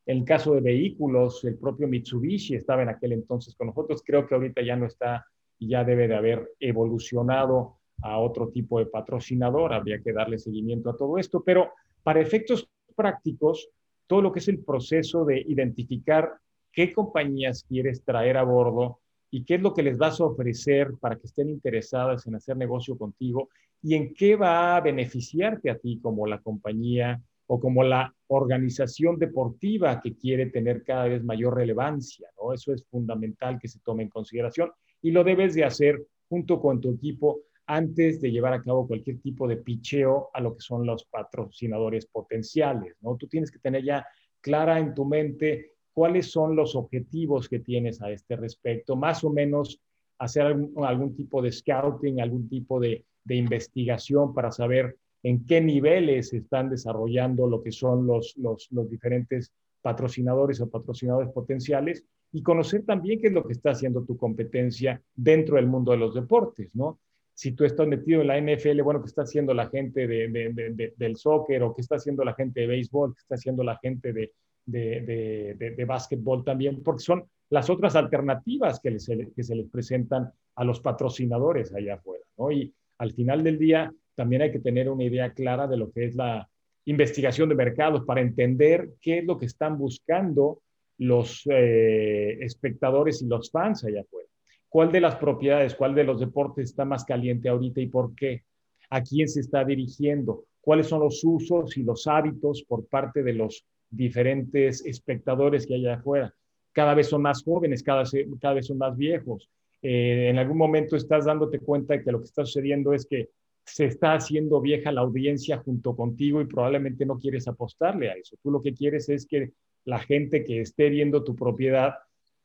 En 0.06 0.18
el 0.18 0.24
caso 0.24 0.54
de 0.54 0.60
vehículos, 0.60 1.44
el 1.44 1.56
propio 1.56 1.86
Mitsubishi 1.86 2.56
estaba 2.56 2.82
en 2.82 2.88
aquel 2.88 3.12
entonces 3.12 3.54
con 3.54 3.68
nosotros, 3.68 4.02
creo 4.04 4.26
que 4.26 4.34
ahorita 4.34 4.62
ya 4.62 4.76
no 4.76 4.86
está 4.86 5.26
y 5.58 5.68
ya 5.68 5.84
debe 5.84 6.08
de 6.08 6.16
haber 6.16 6.50
evolucionado 6.58 7.78
a 8.02 8.18
otro 8.18 8.48
tipo 8.48 8.80
de 8.80 8.86
patrocinador, 8.86 9.72
habría 9.72 10.02
que 10.02 10.12
darle 10.12 10.38
seguimiento 10.38 10.90
a 10.90 10.96
todo 10.96 11.18
esto, 11.18 11.42
pero 11.44 11.70
para 12.02 12.20
efectos 12.20 12.68
prácticos, 12.96 13.68
todo 14.08 14.22
lo 14.22 14.32
que 14.32 14.40
es 14.40 14.48
el 14.48 14.58
proceso 14.58 15.24
de 15.24 15.40
identificar 15.40 16.32
qué 16.72 16.92
compañías 16.92 17.64
quieres 17.68 18.02
traer 18.02 18.36
a 18.36 18.42
bordo 18.42 18.98
y 19.30 19.44
qué 19.44 19.54
es 19.54 19.62
lo 19.62 19.72
que 19.72 19.84
les 19.84 19.98
vas 19.98 20.20
a 20.20 20.24
ofrecer 20.24 20.94
para 21.00 21.16
que 21.16 21.26
estén 21.26 21.48
interesadas 21.48 22.26
en 22.26 22.34
hacer 22.34 22.56
negocio 22.56 22.98
contigo 22.98 23.48
y 23.82 23.94
en 23.94 24.14
qué 24.14 24.36
va 24.36 24.76
a 24.76 24.80
beneficiarte 24.80 25.70
a 25.70 25.78
ti 25.78 26.00
como 26.02 26.26
la 26.26 26.40
compañía 26.40 27.22
o 27.46 27.60
como 27.60 27.82
la 27.82 28.14
organización 28.28 29.18
deportiva 29.18 30.00
que 30.00 30.16
quiere 30.16 30.46
tener 30.46 30.82
cada 30.84 31.06
vez 31.06 31.22
mayor 31.24 31.56
relevancia, 31.56 32.28
¿no? 32.40 32.52
Eso 32.52 32.72
es 32.72 32.84
fundamental 32.86 33.58
que 33.58 33.68
se 33.68 33.80
tome 33.80 34.04
en 34.04 34.08
consideración 34.08 34.70
y 35.02 35.10
lo 35.10 35.24
debes 35.24 35.54
de 35.54 35.64
hacer 35.64 36.06
junto 36.28 36.60
con 36.60 36.80
tu 36.80 36.92
equipo 36.92 37.40
antes 37.66 38.20
de 38.20 38.30
llevar 38.30 38.54
a 38.54 38.62
cabo 38.62 38.86
cualquier 38.86 39.20
tipo 39.20 39.46
de 39.46 39.56
picheo 39.56 40.30
a 40.32 40.40
lo 40.40 40.54
que 40.54 40.60
son 40.60 40.86
los 40.86 41.04
patrocinadores 41.04 42.06
potenciales, 42.06 42.96
¿no? 43.00 43.16
Tú 43.16 43.26
tienes 43.26 43.50
que 43.50 43.58
tener 43.58 43.84
ya 43.84 44.06
clara 44.40 44.78
en 44.78 44.94
tu 44.94 45.04
mente 45.04 45.72
cuáles 45.92 46.30
son 46.30 46.56
los 46.56 46.74
objetivos 46.74 47.48
que 47.48 47.60
tienes 47.60 48.02
a 48.02 48.10
este 48.10 48.36
respecto, 48.36 48.96
más 48.96 49.24
o 49.24 49.30
menos 49.30 49.80
hacer 50.18 50.42
algún, 50.42 51.16
tipo 51.16 51.42
de 51.42 51.52
scouting, 51.52 52.20
algún 52.20 52.48
tipo 52.48 52.78
de, 52.80 53.04
de, 53.24 53.34
investigación 53.34 54.32
para 54.32 54.52
saber 54.52 54.96
en 55.22 55.46
qué 55.46 55.60
niveles 55.60 56.32
están 56.32 56.70
desarrollando 56.70 57.46
lo 57.46 57.62
que 57.62 57.72
son 57.72 58.06
los, 58.06 58.36
los, 58.36 58.68
los 58.70 58.90
diferentes 58.90 59.52
patrocinadores 59.80 60.60
o 60.60 60.70
patrocinadores 60.70 61.30
potenciales 61.30 62.04
y 62.32 62.42
conocer 62.42 62.84
también 62.84 63.20
qué 63.20 63.28
es 63.28 63.32
lo 63.32 63.44
que 63.44 63.52
está 63.52 63.70
haciendo 63.70 64.04
tu 64.04 64.16
competencia 64.16 65.02
dentro 65.14 65.56
del 65.56 65.66
mundo 65.66 65.92
de 65.92 65.98
los 65.98 66.14
deportes, 66.14 66.74
¿no? 66.74 66.98
Si 67.34 67.52
tú 67.52 67.64
estás 67.64 67.86
metido 67.88 68.20
en 68.20 68.28
la 68.28 68.38
NFL, 68.38 68.82
bueno, 68.82 69.00
¿qué 69.00 69.08
está 69.08 69.22
haciendo 69.22 69.54
la 69.54 69.68
gente 69.68 70.06
de, 70.06 70.28
de, 70.28 70.94
del 70.96 71.16
soccer 71.16 71.62
o 71.62 71.74
qué 71.74 71.80
está 71.80 71.96
haciendo 71.96 72.24
la 72.24 72.34
gente 72.34 72.60
de 72.60 72.66
béisbol, 72.66 73.14
qué 73.14 73.20
está 73.20 73.34
haciendo 73.36 73.64
la 73.64 73.78
gente 73.78 74.12
de, 74.12 74.32
de, 74.66 75.84
básquetbol 75.86 76.44
también, 76.44 76.82
porque 76.82 77.02
son 77.02 77.24
las 77.50 77.68
otras 77.70 77.96
alternativas 77.96 78.80
que, 78.80 78.96
que 79.34 79.42
se 79.42 79.54
les 79.54 79.68
presentan 79.68 80.30
a 80.54 80.64
los 80.64 80.80
patrocinadores 80.80 81.74
allá 81.74 81.94
afuera, 81.94 82.24
¿no? 82.36 82.50
Y 82.50 82.72
al 82.98 83.12
final 83.12 83.42
del 83.42 83.58
día 83.58 83.92
también 84.22 84.42
hay 84.42 84.52
que 84.52 84.60
tener 84.60 84.88
una 84.88 85.02
idea 85.02 85.32
clara 85.32 85.66
de 85.66 85.76
lo 85.76 85.90
que 85.90 86.04
es 86.04 86.14
la 86.14 86.48
investigación 86.84 87.48
de 87.48 87.56
mercados 87.56 88.04
para 88.04 88.20
entender 88.20 88.90
qué 89.00 89.18
es 89.18 89.24
lo 89.24 89.36
que 89.36 89.46
están 89.46 89.76
buscando 89.76 90.60
los 90.98 91.42
eh, 91.50 92.38
espectadores 92.40 93.20
y 93.20 93.26
los 93.26 93.50
fans 93.50 93.84
allá 93.84 94.02
afuera. 94.02 94.28
¿Cuál 94.68 94.92
de 94.92 95.00
las 95.00 95.16
propiedades, 95.16 95.74
cuál 95.74 95.96
de 95.96 96.04
los 96.04 96.20
deportes 96.20 96.66
está 96.66 96.84
más 96.84 97.04
caliente 97.04 97.48
ahorita 97.48 97.80
y 97.80 97.88
por 97.88 98.14
qué? 98.14 98.44
¿A 98.90 99.02
quién 99.02 99.26
se 99.26 99.40
está 99.40 99.64
dirigiendo? 99.64 100.44
¿Cuáles 100.60 100.86
son 100.86 101.00
los 101.00 101.24
usos 101.24 101.76
y 101.76 101.82
los 101.82 102.06
hábitos 102.06 102.62
por 102.62 102.86
parte 102.86 103.24
de 103.24 103.32
los 103.32 103.66
diferentes 103.90 104.86
espectadores 104.86 105.66
que 105.66 105.74
hay 105.74 105.84
allá 105.86 105.96
afuera? 105.96 106.32
Cada 106.70 106.94
vez 106.94 107.08
son 107.08 107.22
más 107.22 107.42
jóvenes, 107.42 107.82
cada, 107.82 108.04
cada 108.40 108.54
vez 108.54 108.68
son 108.68 108.78
más 108.78 108.96
viejos. 108.96 109.50
Eh, 109.82 110.28
en 110.30 110.38
algún 110.38 110.58
momento 110.58 110.94
estás 110.94 111.24
dándote 111.24 111.58
cuenta 111.58 111.94
de 111.94 112.04
que 112.04 112.12
lo 112.12 112.20
que 112.20 112.26
está 112.26 112.44
sucediendo 112.44 112.92
es 112.92 113.04
que 113.04 113.30
se 113.64 113.86
está 113.86 114.14
haciendo 114.14 114.60
vieja 114.60 114.92
la 114.92 115.02
audiencia 115.02 115.58
junto 115.58 115.94
contigo 115.94 116.40
y 116.40 116.46
probablemente 116.46 117.06
no 117.06 117.18
quieres 117.18 117.46
apostarle 117.48 118.10
a 118.10 118.14
eso. 118.14 118.36
Tú 118.42 118.50
lo 118.50 118.60
que 118.60 118.74
quieres 118.74 119.08
es 119.08 119.26
que 119.26 119.52
la 119.84 119.98
gente 119.98 120.44
que 120.44 120.60
esté 120.60 120.88
viendo 120.88 121.24
tu 121.24 121.34
propiedad 121.34 121.94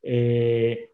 eh, 0.04 0.92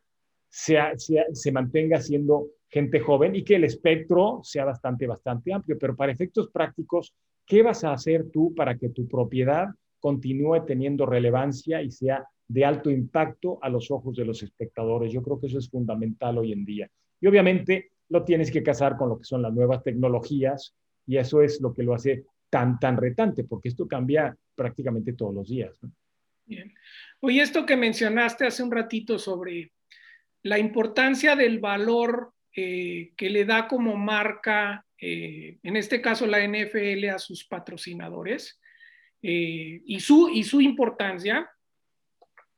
sea, 0.49 0.93
se 0.97 1.51
mantenga 1.51 1.99
siendo 1.99 2.47
gente 2.69 2.99
joven 2.99 3.35
y 3.35 3.43
que 3.43 3.55
el 3.55 3.65
espectro 3.65 4.39
sea 4.43 4.65
bastante, 4.65 5.07
bastante 5.07 5.53
amplio. 5.53 5.77
Pero 5.79 5.95
para 5.95 6.11
efectos 6.11 6.49
prácticos, 6.51 7.13
¿qué 7.45 7.61
vas 7.61 7.83
a 7.83 7.93
hacer 7.93 8.29
tú 8.31 8.53
para 8.55 8.77
que 8.77 8.89
tu 8.89 9.07
propiedad 9.07 9.67
continúe 9.99 10.65
teniendo 10.65 11.05
relevancia 11.05 11.81
y 11.81 11.91
sea 11.91 12.25
de 12.47 12.65
alto 12.65 12.89
impacto 12.89 13.57
a 13.61 13.69
los 13.69 13.91
ojos 13.91 14.15
de 14.15 14.25
los 14.25 14.41
espectadores? 14.41 15.11
Yo 15.11 15.21
creo 15.21 15.39
que 15.39 15.47
eso 15.47 15.59
es 15.59 15.69
fundamental 15.69 16.37
hoy 16.37 16.51
en 16.51 16.65
día. 16.65 16.89
Y 17.21 17.27
obviamente 17.27 17.91
lo 18.13 18.23
tienes 18.23 18.51
que 18.51 18.61
casar 18.61 18.95
con 18.95 19.09
lo 19.09 19.17
que 19.17 19.23
son 19.23 19.41
las 19.41 19.51
nuevas 19.51 19.83
tecnologías 19.83 20.75
y 21.07 21.17
eso 21.17 21.41
es 21.41 21.59
lo 21.59 21.73
que 21.73 21.81
lo 21.81 21.95
hace 21.95 22.25
tan, 22.47 22.79
tan 22.79 22.95
retante, 22.95 23.43
porque 23.43 23.69
esto 23.69 23.87
cambia 23.87 24.37
prácticamente 24.53 25.13
todos 25.13 25.33
los 25.33 25.49
días. 25.49 25.79
Bien. 26.45 26.71
Oye, 27.21 27.41
esto 27.41 27.65
que 27.65 27.75
mencionaste 27.75 28.45
hace 28.45 28.61
un 28.61 28.71
ratito 28.71 29.17
sobre 29.17 29.71
la 30.43 30.59
importancia 30.59 31.35
del 31.35 31.57
valor 31.57 32.33
eh, 32.55 33.13
que 33.17 33.31
le 33.31 33.45
da 33.45 33.67
como 33.67 33.97
marca, 33.97 34.85
eh, 34.99 35.57
en 35.63 35.75
este 35.75 35.99
caso 35.99 36.27
la 36.27 36.47
NFL, 36.47 37.09
a 37.09 37.17
sus 37.17 37.45
patrocinadores 37.45 38.61
eh, 39.23 39.81
y, 39.87 39.99
su, 39.99 40.29
y 40.29 40.43
su 40.43 40.61
importancia, 40.61 41.49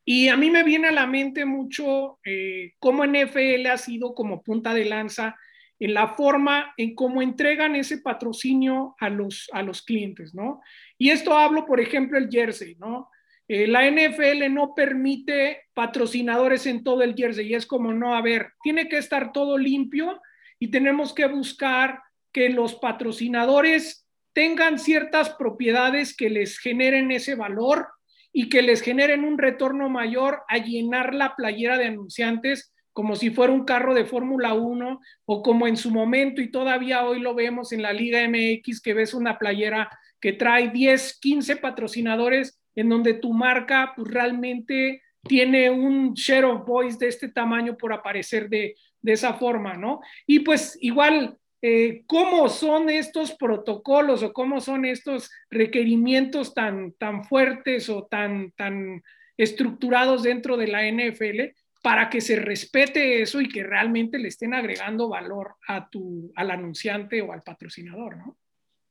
y 0.05 0.27
a 0.27 0.37
mí 0.37 0.51
me 0.51 0.63
viene 0.63 0.89
a 0.89 0.91
la 0.91 1.07
mente 1.07 1.45
mucho 1.45 2.19
eh, 2.23 2.73
cómo 2.77 3.03
NFL 3.05 3.65
ha 3.71 3.77
sido 3.77 4.13
como 4.13 4.43
punta 4.43 4.73
de 4.73 4.85
lanza 4.85 5.35
en 5.79 5.93
la 5.95 6.09
forma 6.09 6.73
en 6.77 6.93
cómo 6.93 7.23
entregan 7.23 7.75
ese 7.75 7.97
patrocinio 7.97 8.95
a 8.99 9.09
los, 9.09 9.49
a 9.51 9.63
los 9.63 9.81
clientes, 9.81 10.33
¿no? 10.33 10.61
Y 10.97 11.09
esto 11.09 11.37
hablo, 11.37 11.65
por 11.65 11.79
ejemplo, 11.79 12.17
el 12.19 12.29
jersey, 12.29 12.75
¿no? 12.75 13.09
Eh, 13.47 13.67
la 13.67 13.89
NFL 13.89 14.51
no 14.51 14.73
permite 14.75 15.63
patrocinadores 15.73 16.65
en 16.67 16.83
todo 16.83 17.01
el 17.01 17.15
jersey 17.15 17.47
y 17.47 17.55
es 17.55 17.65
como, 17.65 17.91
no, 17.91 18.15
a 18.15 18.21
ver, 18.21 18.53
tiene 18.63 18.87
que 18.87 18.97
estar 18.97 19.33
todo 19.33 19.57
limpio 19.57 20.21
y 20.59 20.69
tenemos 20.69 21.13
que 21.13 21.27
buscar 21.27 22.01
que 22.31 22.49
los 22.49 22.75
patrocinadores 22.75 24.07
tengan 24.33 24.79
ciertas 24.79 25.31
propiedades 25.31 26.15
que 26.15 26.29
les 26.29 26.59
generen 26.59 27.11
ese 27.11 27.35
valor 27.35 27.87
y 28.37 28.49
que 28.49 28.61
les 28.61 28.81
generen 28.81 29.23
un 29.23 29.37
retorno 29.37 29.87
mayor 29.87 30.41
a 30.49 30.57
llenar 30.57 31.15
la 31.15 31.37
playera 31.37 31.77
de 31.77 31.85
anunciantes 31.85 32.73
como 32.91 33.15
si 33.15 33.29
fuera 33.29 33.53
un 33.53 33.63
carro 33.63 33.93
de 33.93 34.03
Fórmula 34.03 34.53
1 34.53 34.99
o 35.23 35.41
como 35.41 35.67
en 35.67 35.77
su 35.77 35.89
momento 35.89 36.41
y 36.41 36.51
todavía 36.51 37.05
hoy 37.05 37.21
lo 37.21 37.33
vemos 37.33 37.71
en 37.71 37.81
la 37.81 37.93
Liga 37.93 38.19
MX 38.27 38.81
que 38.81 38.93
ves 38.93 39.13
una 39.13 39.39
playera 39.39 39.89
que 40.19 40.33
trae 40.33 40.69
10, 40.69 41.17
15 41.21 41.55
patrocinadores 41.55 42.59
en 42.75 42.89
donde 42.89 43.13
tu 43.13 43.31
marca 43.31 43.93
pues, 43.95 44.11
realmente 44.11 45.01
tiene 45.23 45.69
un 45.69 46.13
share 46.13 46.43
of 46.43 46.67
voice 46.67 46.97
de 46.97 47.07
este 47.07 47.29
tamaño 47.29 47.77
por 47.77 47.93
aparecer 47.93 48.49
de, 48.49 48.75
de 49.01 49.13
esa 49.13 49.35
forma, 49.35 49.75
¿no? 49.75 50.01
Y 50.27 50.39
pues 50.39 50.77
igual 50.81 51.37
eh, 51.67 52.03
cómo 52.05 52.47
son 52.47 52.91
estos 52.91 53.33
protocolos 53.33 54.21
o 54.21 54.33
cómo 54.33 54.61
son 54.61 54.85
estos 54.85 55.31
requerimientos 55.49 56.53
tan, 56.53 56.91
tan 56.91 57.23
fuertes 57.23 57.89
o 57.89 58.05
tan, 58.05 58.51
tan 58.51 59.01
estructurados 59.35 60.21
dentro 60.21 60.57
de 60.57 60.67
la 60.67 60.87
NFL 60.87 61.55
para 61.81 62.07
que 62.07 62.21
se 62.21 62.35
respete 62.35 63.19
eso 63.19 63.41
y 63.41 63.47
que 63.47 63.63
realmente 63.63 64.19
le 64.19 64.27
estén 64.27 64.53
agregando 64.53 65.09
valor 65.09 65.55
a 65.67 65.89
tu, 65.89 66.31
al 66.35 66.51
anunciante 66.51 67.19
o 67.23 67.33
al 67.33 67.41
patrocinador, 67.41 68.17
¿no? 68.17 68.37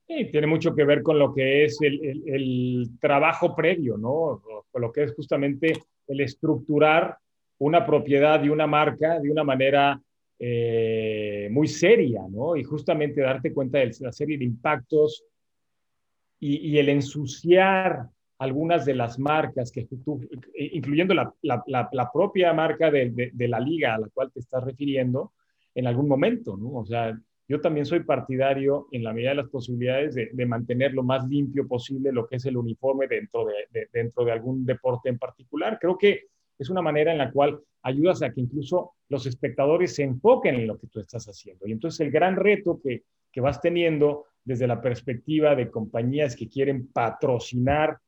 Sí, 0.08 0.24
tiene 0.32 0.48
mucho 0.48 0.74
que 0.74 0.82
ver 0.82 1.04
con 1.04 1.16
lo 1.16 1.32
que 1.32 1.66
es 1.66 1.78
el, 1.80 2.24
el 2.26 2.88
trabajo 3.00 3.54
previo, 3.54 3.96
¿no? 3.96 4.42
Con 4.72 4.82
lo 4.82 4.90
que 4.90 5.04
es 5.04 5.14
justamente 5.14 5.74
el 6.08 6.20
estructurar 6.20 7.18
una 7.58 7.86
propiedad 7.86 8.42
y 8.42 8.48
una 8.48 8.66
marca 8.66 9.20
de 9.20 9.30
una 9.30 9.44
manera 9.44 10.00
eh, 10.38 11.48
muy 11.50 11.68
seria, 11.68 12.22
¿no? 12.28 12.56
Y 12.56 12.64
justamente 12.64 13.20
darte 13.20 13.52
cuenta 13.52 13.78
de 13.78 13.92
la 14.00 14.12
serie 14.12 14.38
de 14.38 14.44
impactos 14.44 15.24
y, 16.40 16.76
el 16.76 16.90
ensuciar 16.90 18.08
algunas 18.38 18.84
de 18.84 18.94
las 18.94 19.18
marcas 19.18 19.72
que 19.72 19.86
tú, 20.04 20.20
incluyendo 20.54 21.14
la, 21.14 21.32
la, 21.42 22.10
propia 22.12 22.52
marca 22.52 22.90
de, 22.90 23.30
de, 23.32 23.48
la 23.48 23.60
liga 23.60 23.94
a 23.94 23.98
la 23.98 24.08
cual 24.08 24.30
te 24.30 24.40
estás 24.40 24.62
refiriendo, 24.62 25.32
en 25.74 25.86
algún 25.86 26.06
momento, 26.06 26.56
¿no? 26.56 26.72
O 26.74 26.84
sea, 26.84 27.18
yo 27.48 27.60
también 27.60 27.86
soy 27.86 28.00
partidario, 28.00 28.88
en 28.92 29.04
la 29.04 29.12
medida 29.12 29.30
de 29.30 29.36
las 29.36 29.48
posibilidades, 29.48 30.14
de, 30.14 30.30
de 30.32 30.46
mantener 30.46 30.92
lo 30.92 31.02
más 31.02 31.26
limpio 31.28 31.66
posible 31.66 32.12
lo 32.12 32.26
que 32.26 32.36
es 32.36 32.44
el 32.44 32.56
uniforme 32.56 33.06
dentro 33.06 33.46
de, 33.46 33.88
dentro 33.92 34.24
de 34.24 34.32
algún 34.32 34.66
deporte 34.66 35.08
en 35.08 35.18
particular. 35.18 35.78
Creo 35.80 35.96
que 35.96 36.26
es 36.58 36.70
una 36.70 36.82
manera 36.82 37.12
en 37.12 37.18
la 37.18 37.30
cual 37.30 37.61
ayudas 37.82 38.23
a 38.23 38.32
que 38.32 38.40
incluso 38.40 38.92
los 39.08 39.26
espectadores 39.26 39.94
se 39.94 40.02
enfoquen 40.02 40.54
en 40.54 40.66
lo 40.66 40.78
que 40.78 40.87
tú 40.87 41.00
estás 41.00 41.26
haciendo. 41.26 41.66
Y 41.66 41.73
entonces 41.73 42.00
el 42.00 42.11
gran 42.11 42.37
reto 42.37 42.80
que, 42.82 43.02
que 43.30 43.40
vas 43.40 43.61
teniendo 43.61 44.26
desde 44.44 44.66
la 44.66 44.80
perspectiva 44.80 45.54
de 45.54 45.70
compañías 45.70 46.37
que 46.37 46.49
quieren 46.49 46.88
patrocinar 46.88 47.99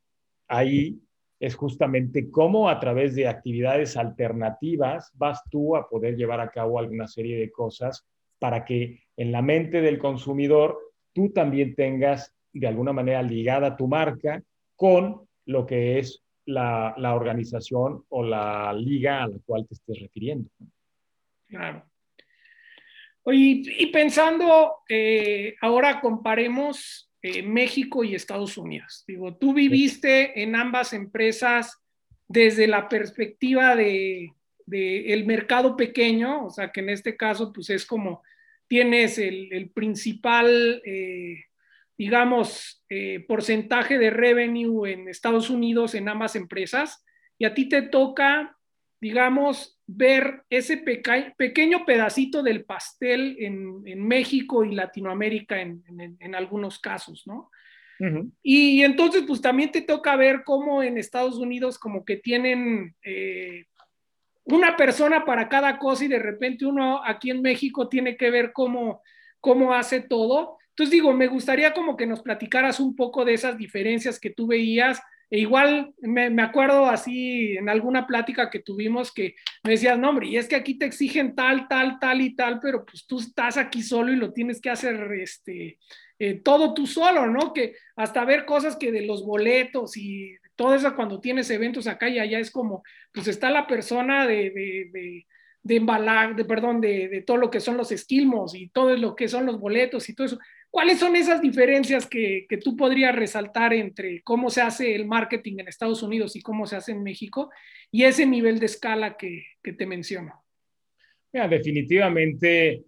ahí 0.49 1.01
es 1.39 1.55
justamente 1.55 2.31
cómo 2.31 2.69
a 2.69 2.81
través 2.81 3.15
de 3.15 3.29
actividades 3.29 3.97
alternativas 3.97 5.11
vas 5.15 5.43
tú 5.51 5.77
a 5.77 5.89
poder 5.89 6.17
llevar 6.17 6.41
a 6.41 6.51
cabo 6.51 6.79
alguna 6.79 7.07
serie 7.07 7.39
de 7.39 7.51
cosas 7.51 8.07
para 8.39 8.65
que 8.65 9.01
en 9.17 9.33
la 9.33 9.43
mente 9.43 9.81
del 9.81 9.99
consumidor 9.99 10.79
tú 11.13 11.31
también 11.31 11.75
tengas 11.75 12.35
de 12.53 12.67
alguna 12.67 12.93
manera 12.93 13.23
ligada 13.23 13.77
tu 13.77 13.87
marca 13.87 14.43
con 14.77 15.27
lo 15.45 15.67
que 15.67 15.99
es 15.99 16.26
la, 16.47 16.95
la, 16.97 17.15
organización 17.15 18.05
o 18.09 18.23
la 18.23 18.73
liga 18.73 19.23
a 19.23 19.29
la 19.29 19.39
cual 19.45 19.67
te 19.67 19.75
estés 19.75 20.01
refiriendo. 20.01 20.49
Claro. 21.49 21.85
Oye, 23.23 23.63
y 23.79 23.87
pensando, 23.87 24.77
eh, 24.89 25.57
ahora 25.61 26.01
comparemos 26.01 27.11
eh, 27.23 27.43
México 27.43 28.05
y 28.05 28.15
Estados 28.15 28.57
Unidos. 28.57 29.03
Digo, 29.07 29.37
tú 29.37 29.53
viviste 29.53 30.41
en 30.43 30.55
ambas 30.55 30.93
empresas 30.93 31.77
desde 32.29 32.69
la 32.69 32.89
perspectiva 32.89 33.75
de, 33.75 34.31
de, 34.67 35.13
el 35.13 35.27
mercado 35.27 35.77
pequeño, 35.77 36.47
o 36.47 36.51
sea, 36.51 36.71
que 36.71 36.81
en 36.81 36.91
este 36.91 37.17
caso, 37.17 37.53
pues 37.53 37.71
es 37.71 37.85
como 37.85 38.23
tienes 38.69 39.19
el, 39.19 39.53
el 39.53 39.71
principal 39.71 40.83
eh, 40.85 41.47
digamos, 41.99 42.85
eh, 42.89 43.25
porcentaje 43.27 43.99
de 43.99 44.11
revenue 44.11 44.87
en 44.87 45.09
Estados 45.09 45.51
Unidos 45.51 45.95
en 45.95 46.09
ambas 46.09 46.37
empresas 46.37 47.05
y 47.39 47.45
a 47.45 47.55
ti 47.55 47.69
te 47.69 47.83
toca, 47.83 48.57
digamos, 49.01 49.81
ver 49.87 50.43
ese 50.51 50.79
pequeño 50.79 51.85
pedacito 51.87 52.43
del 52.43 52.65
pastel 52.65 53.37
en, 53.39 54.03
México 54.03 54.65
y 54.65 54.75
Latinoamérica 54.75 55.61
en, 55.61 56.35
algunos 56.35 56.79
casos, 56.79 57.27
¿no? 57.27 57.51
y, 58.43 58.83
entonces, 58.83 59.25
pues 59.27 59.41
también 59.41 59.73
te 59.73 59.81
toca 59.81 60.17
ver 60.17 60.43
cómo 60.45 60.83
en 60.83 60.99
Estados 60.99 61.39
Unidos 61.39 61.79
como 61.79 62.05
que 62.05 62.17
tienen 62.17 62.95
eh, 63.03 63.65
una 64.45 64.77
persona 64.77 65.25
para 65.25 65.49
cada 65.49 65.79
cosa 65.79 66.05
y 66.05 66.09
de 66.09 66.19
repente 66.19 66.67
uno 66.67 67.03
aquí 67.05 67.31
en 67.31 67.43
México 67.43 67.89
tiene 67.89 68.17
que 68.17 68.31
ver 68.31 68.53
cómo, 68.53 69.03
cómo 69.41 69.75
hace 69.75 70.01
todo. 70.01 70.59
Entonces 70.77 70.93
digo, 70.93 71.15
me 71.15 71.27
gustaría 71.27 71.73
como 71.73 71.97
que 71.97 72.07
nos 72.07 72.21
platicaras 72.21 72.81
un 72.81 72.95
poco 72.95 73.25
de 73.25 73.33
esas 73.33 73.57
diferencias 73.57 74.21
que 74.21 74.29
tú 74.29 74.47
veías 74.47 75.01
e 75.31 75.41
igual 75.41 75.95
me, 76.03 76.29
me, 76.31 76.43
acuerdo 76.43 76.87
así 76.87 77.57
en 77.57 77.69
alguna 77.69 78.07
plática 78.07 78.49
que 78.49 78.61
tuvimos 78.61 79.11
que 79.11 79.35
me 79.65 79.73
decías, 79.73 79.99
no, 79.99 80.11
hombre, 80.11 80.29
y 80.29 80.37
es 80.37 80.47
que 80.47 80.55
aquí 80.55 80.75
te 80.75 80.85
exigen 80.85 81.35
tal, 81.35 81.67
tal, 81.67 81.99
tal 81.99 82.21
y 82.21 82.37
tal, 82.37 82.61
pero 82.61 82.85
pues 82.85 83.07
tú 83.07 83.19
estás 83.19 83.57
aquí 83.57 83.83
solo 83.83 84.13
y 84.13 84.17
lo 84.17 84.33
tienes 84.33 84.61
que 84.61 84.71
hacer 84.71 85.11
este, 85.15 85.79
eh, 86.19 86.35
todo 86.35 86.75
tú 86.75 86.87
solo, 86.87 87.27
¿no? 87.27 87.53
Que 87.53 87.75
hasta 87.97 88.25
ver 88.25 88.45
cosas 88.45 88.77
que 88.77 88.93
de 88.93 89.05
los 89.05 89.25
boletos 89.25 89.97
y 89.97 90.37
todo 90.55 90.75
eso 90.75 90.95
cuando 90.95 91.21
tienes 91.21 91.51
eventos 91.51 91.89
acá 91.89 92.09
y 92.09 92.21
allá 92.21 92.39
es 92.39 92.51
como, 92.51 92.85
pues 93.13 93.27
está 93.27 93.51
la 93.51 93.67
persona 93.67 94.27
de, 94.27 94.51
de, 94.51 94.91
de, 94.93 95.27
de 95.63 95.77
embalar, 95.77 96.37
de, 96.37 96.45
perdón, 96.45 96.81
de, 96.81 97.09
de 97.09 97.23
todo 97.23 97.37
lo 97.37 97.51
que 97.51 97.61
son 97.61 97.77
los 97.77 97.91
esquilmos 97.91 98.55
y 98.55 98.69
todo 98.69 98.97
lo 98.97 99.17
que 99.17 99.27
son 99.27 99.45
los 99.45 99.59
boletos 99.59 100.09
y 100.09 100.15
todo 100.15 100.27
eso. 100.27 100.39
¿Cuáles 100.71 100.99
son 100.99 101.17
esas 101.17 101.41
diferencias 101.41 102.07
que, 102.07 102.47
tú 102.63 102.77
podrías 102.77 103.15
resaltar 103.15 103.73
entre 103.73 104.23
cómo 104.23 104.51
se 104.51 104.61
hace 104.61 104.95
el 104.95 105.07
marketing 105.07 105.61
en 105.61 105.69
Estados 105.69 106.03
Unidos 106.03 106.37
y 106.37 106.43
cómo 106.43 106.67
se 106.67 106.77
hace 106.77 106.93
en 106.93 107.03
México 107.03 107.51
y 107.91 108.05
ese 108.05 108.27
nivel 108.27 108.59
de 108.59 108.67
escala 108.67 109.17
que, 109.17 109.45
te 109.63 109.87
menciono? 109.87 110.45
Mira, 111.33 111.49
definitivamente, 111.49 112.85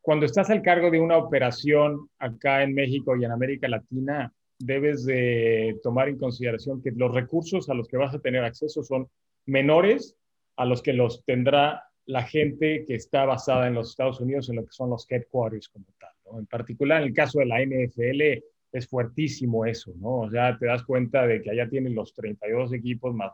cuando 0.00 0.26
estás 0.26 0.50
al 0.50 0.62
cargo 0.62 0.90
de 0.90 1.00
una 1.00 1.18
operación 1.18 2.08
acá 2.18 2.62
en 2.62 2.74
México 2.74 3.16
y 3.16 3.24
en 3.24 3.32
América 3.32 3.68
Latina, 3.68 4.32
debes 4.58 5.04
de 5.04 5.78
tomar 5.82 6.08
en 6.08 6.18
consideración 6.18 6.82
que 6.82 6.92
los 6.92 7.12
recursos 7.12 7.68
a 7.68 7.74
los 7.74 7.88
que 7.88 7.96
vas 7.96 8.14
a 8.14 8.20
tener 8.20 8.44
acceso 8.44 8.82
son 8.82 9.08
menores 9.46 10.16
a 10.56 10.64
los 10.64 10.82
que 10.82 10.92
los 10.92 11.24
tendrá 11.24 11.82
la 12.06 12.22
gente 12.22 12.84
que 12.86 12.94
está 12.94 13.24
basada 13.24 13.66
en 13.66 13.74
los 13.74 13.90
Estados 13.90 14.20
Unidos 14.20 14.48
en 14.48 14.56
lo 14.56 14.64
que 14.64 14.72
son 14.72 14.90
los 14.90 15.06
headquarters 15.10 15.68
como 15.68 15.86
tal. 15.98 16.11
En 16.38 16.46
particular, 16.46 17.02
en 17.02 17.08
el 17.08 17.14
caso 17.14 17.38
de 17.40 17.46
la 17.46 17.62
NFL, 17.62 18.42
es 18.72 18.88
fuertísimo 18.88 19.66
eso, 19.66 19.92
¿no? 19.96 20.20
O 20.20 20.30
sea, 20.30 20.56
te 20.58 20.66
das 20.66 20.82
cuenta 20.84 21.26
de 21.26 21.42
que 21.42 21.50
allá 21.50 21.68
tienen 21.68 21.94
los 21.94 22.14
32 22.14 22.72
equipos 22.72 23.14
más 23.14 23.32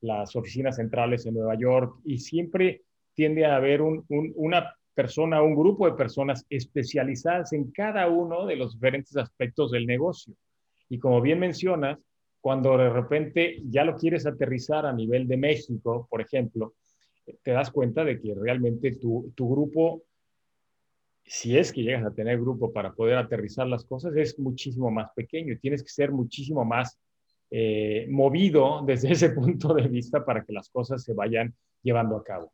las 0.00 0.36
oficinas 0.36 0.76
centrales 0.76 1.26
en 1.26 1.34
Nueva 1.34 1.56
York 1.56 2.00
y 2.04 2.18
siempre 2.18 2.82
tiende 3.14 3.44
a 3.44 3.56
haber 3.56 3.82
una 3.82 4.72
persona, 4.94 5.42
un 5.42 5.56
grupo 5.56 5.86
de 5.88 5.96
personas 5.96 6.46
especializadas 6.48 7.52
en 7.52 7.72
cada 7.72 8.08
uno 8.08 8.46
de 8.46 8.56
los 8.56 8.74
diferentes 8.74 9.16
aspectos 9.16 9.72
del 9.72 9.86
negocio. 9.86 10.34
Y 10.88 10.98
como 10.98 11.20
bien 11.20 11.40
mencionas, 11.40 11.98
cuando 12.40 12.78
de 12.78 12.90
repente 12.90 13.60
ya 13.64 13.84
lo 13.84 13.96
quieres 13.96 14.26
aterrizar 14.26 14.86
a 14.86 14.92
nivel 14.92 15.26
de 15.26 15.36
México, 15.36 16.06
por 16.08 16.20
ejemplo, 16.20 16.74
te 17.42 17.50
das 17.50 17.70
cuenta 17.70 18.04
de 18.04 18.20
que 18.20 18.34
realmente 18.34 18.92
tu, 18.92 19.32
tu 19.34 19.50
grupo 19.50 20.04
si 21.28 21.58
es 21.58 21.72
que 21.72 21.82
llegas 21.82 22.04
a 22.04 22.14
tener 22.14 22.40
grupo 22.40 22.72
para 22.72 22.92
poder 22.92 23.18
aterrizar 23.18 23.66
las 23.66 23.84
cosas, 23.84 24.16
es 24.16 24.38
muchísimo 24.38 24.90
más 24.90 25.10
pequeño 25.14 25.52
y 25.52 25.58
tienes 25.58 25.82
que 25.82 25.90
ser 25.90 26.10
muchísimo 26.10 26.64
más 26.64 26.98
eh, 27.50 28.06
movido 28.10 28.82
desde 28.84 29.12
ese 29.12 29.30
punto 29.30 29.74
de 29.74 29.88
vista 29.88 30.24
para 30.24 30.44
que 30.44 30.52
las 30.52 30.70
cosas 30.70 31.02
se 31.02 31.14
vayan 31.14 31.54
llevando 31.82 32.16
a 32.16 32.24
cabo. 32.24 32.52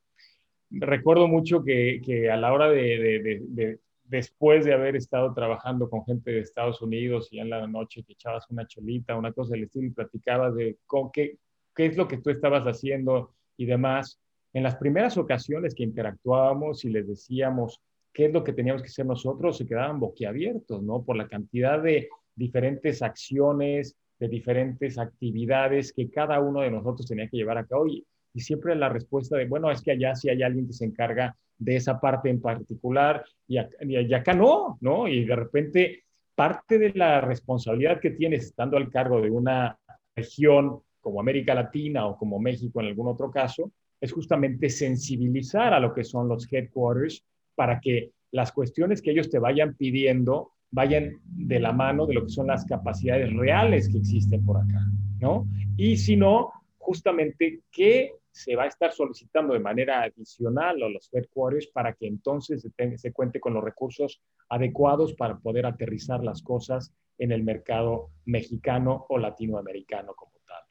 Recuerdo 0.71 1.28
mucho 1.28 1.62
que, 1.62 2.00
que 2.04 2.31
a 2.31 2.37
la 2.37 2.52
hora 2.52 2.69
de, 2.69 3.40
de, 3.49 3.78
después 4.02 4.64
de 4.64 4.75
haber 4.75 4.97
estado 4.97 5.33
trabajando 5.33 5.88
con 5.88 6.04
gente 6.04 6.33
de 6.33 6.40
Estados 6.40 6.83
Unidos 6.83 7.28
y 7.31 7.38
en 7.38 7.50
la 7.50 7.66
noche 7.69 8.02
que 8.02 8.14
echabas 8.14 8.50
una 8.50 8.66
chelita, 8.66 9.16
una 9.16 9.33
cosa 9.33 9.52
del 9.52 9.64
estilo 9.64 9.87
y 9.87 9.90
platicabas 9.90 10.54
de 10.57 10.78
con 10.87 11.12
qué, 11.12 11.38
qué 11.76 11.87
es 11.87 11.96
lo 11.96 12.09
que 12.09 12.18
tú 12.18 12.31
estabas 12.31 12.64
haciendo 12.64 13.35
y 13.57 13.66
demás, 13.66 14.20
en 14.53 14.64
las 14.64 14.77
primeras 14.77 15.16
ocasiones 15.16 15.75
que 15.75 15.85
interactuábamos 15.85 16.85
y 16.85 16.90
les 16.90 17.07
decíamos, 17.07 17.81
qué 18.14 18.27
es 18.27 18.33
lo 18.33 18.44
que 18.44 18.53
teníamos 18.53 18.81
que 18.81 18.88
hacer 18.88 19.05
nosotros, 19.05 19.59
se 19.59 19.66
quedaban 19.66 19.98
boquiabiertos, 20.00 20.83
¿no? 20.83 21.03
Por 21.03 21.16
la 21.16 21.29
cantidad 21.29 21.83
de 21.83 22.09
diferentes 22.35 23.03
acciones, 23.03 23.96
de 24.18 24.29
diferentes 24.29 24.96
actividades 24.96 25.92
que 25.92 26.09
cada 26.09 26.40
uno 26.40 26.61
de 26.61 26.70
nosotros 26.70 27.07
tenía 27.07 27.29
que 27.29 27.37
llevar 27.37 27.59
a 27.59 27.66
cabo 27.66 27.88
y, 27.88 28.07
y 28.33 28.40
siempre 28.40 28.77
la 28.77 28.88
respuesta 28.88 29.37
de, 29.37 29.46
bueno, 29.46 29.70
es 29.70 29.83
que 29.83 29.90
allá 29.90 30.14
sí 30.14 30.29
hay 30.29 30.42
alguien 30.42 30.66
que 30.68 30.72
se 30.72 30.85
encarga 30.85 31.37
de 31.59 31.77
esa 31.77 32.00
parte 32.00 32.31
en 32.31 32.40
particular 32.40 33.24
y 33.48 33.59
acá, 33.59 33.77
y 33.81 34.14
acá 34.14 34.33
no, 34.33 34.79
¿no? 34.81 35.09
Y 35.09 35.24
de 35.24 35.37
repente 35.37 36.05
parte 36.35 36.79
de 36.79 36.92
la 36.94 37.20
responsabilidad 37.20 38.00
que 38.00 38.11
tienes 38.11 38.46
estando 38.46 38.77
al 38.77 38.90
cargo 38.90 39.20
de 39.20 39.31
una 39.31 39.77
región 40.16 40.81
como 41.00 41.20
América 41.20 41.55
Latina 41.55 42.07
o 42.07 42.16
como 42.16 42.38
México 42.38 42.81
en 42.81 42.87
algún 42.87 43.09
otro 43.09 43.31
caso, 43.31 43.72
es 44.00 44.12
justamente 44.12 44.68
sensibilizar 44.68 45.74
a 45.74 45.81
lo 45.81 45.92
que 45.92 46.05
son 46.05 46.29
los 46.29 46.50
headquarters 46.50 47.24
para 47.55 47.81
que 47.81 48.11
las 48.31 48.53
cuestiones 48.53 49.01
que 49.01 49.12
ellos 49.12 49.31
te 49.31 49.38
vayan 49.38 49.75
pidiendo 49.75 50.53
vayan 50.71 51.21
de 51.25 51.61
la 51.61 51.73
mano 51.73 52.05
de 52.05 52.14
lo 52.14 52.25
que 52.25 52.31
son 52.31 52.49
las 52.49 52.64
capacidades 52.64 53.33
reales 53.33 53.88
que 53.88 53.99
existen 53.99 54.45
por 54.45 54.57
acá, 54.57 54.81
¿no? 55.21 55.47
Y 55.77 55.97
si 55.97 56.17
no, 56.17 56.51
justamente 56.79 57.61
qué 57.71 58.11
se 58.33 58.57
va 58.57 58.64
a 58.64 58.67
estar 58.67 58.90
solicitando 58.93 59.55
de 59.55 59.61
manera 59.61 60.03
adicional 60.03 60.83
a 60.83 60.88
los 60.88 61.09
headquarters 61.12 61.69
para 61.69 61.93
que 61.93 62.09
entonces 62.09 62.62
se, 62.62 62.99
se 62.99 63.12
cuente 63.12 63.38
con 63.38 63.55
los 63.55 63.62
recursos 63.62 64.21
adecuados 64.49 65.14
para 65.14 65.38
poder 65.38 65.67
aterrizar 65.67 66.25
las 66.25 66.43
cosas 66.43 66.93
en 67.19 67.31
el 67.31 67.45
mercado 67.45 68.11
mexicano 68.25 69.07
o 69.09 69.19
latinoamericano 69.19 70.14
como 70.14 70.33
tal. 70.45 70.62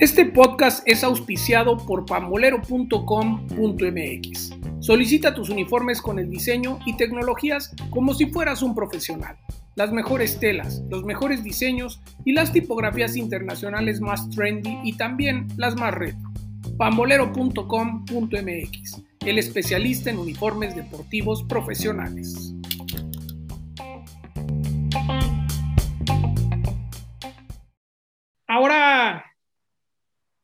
Este 0.00 0.24
podcast 0.24 0.82
es 0.86 1.04
auspiciado 1.04 1.76
por 1.76 2.06
pambolero.com.mx. 2.06 4.50
Solicita 4.80 5.34
tus 5.34 5.50
uniformes 5.50 6.00
con 6.00 6.18
el 6.18 6.30
diseño 6.30 6.78
y 6.86 6.96
tecnologías 6.96 7.74
como 7.90 8.14
si 8.14 8.30
fueras 8.30 8.62
un 8.62 8.74
profesional. 8.74 9.36
Las 9.74 9.92
mejores 9.92 10.40
telas, 10.40 10.82
los 10.88 11.04
mejores 11.04 11.44
diseños 11.44 12.00
y 12.24 12.32
las 12.32 12.50
tipografías 12.50 13.14
internacionales 13.14 14.00
más 14.00 14.30
trendy 14.30 14.78
y 14.84 14.94
también 14.94 15.48
las 15.58 15.76
más 15.76 15.92
retro. 15.92 16.32
pambolero.com.mx, 16.78 19.02
el 19.26 19.38
especialista 19.38 20.08
en 20.08 20.18
uniformes 20.18 20.74
deportivos 20.74 21.42
profesionales. 21.42 22.54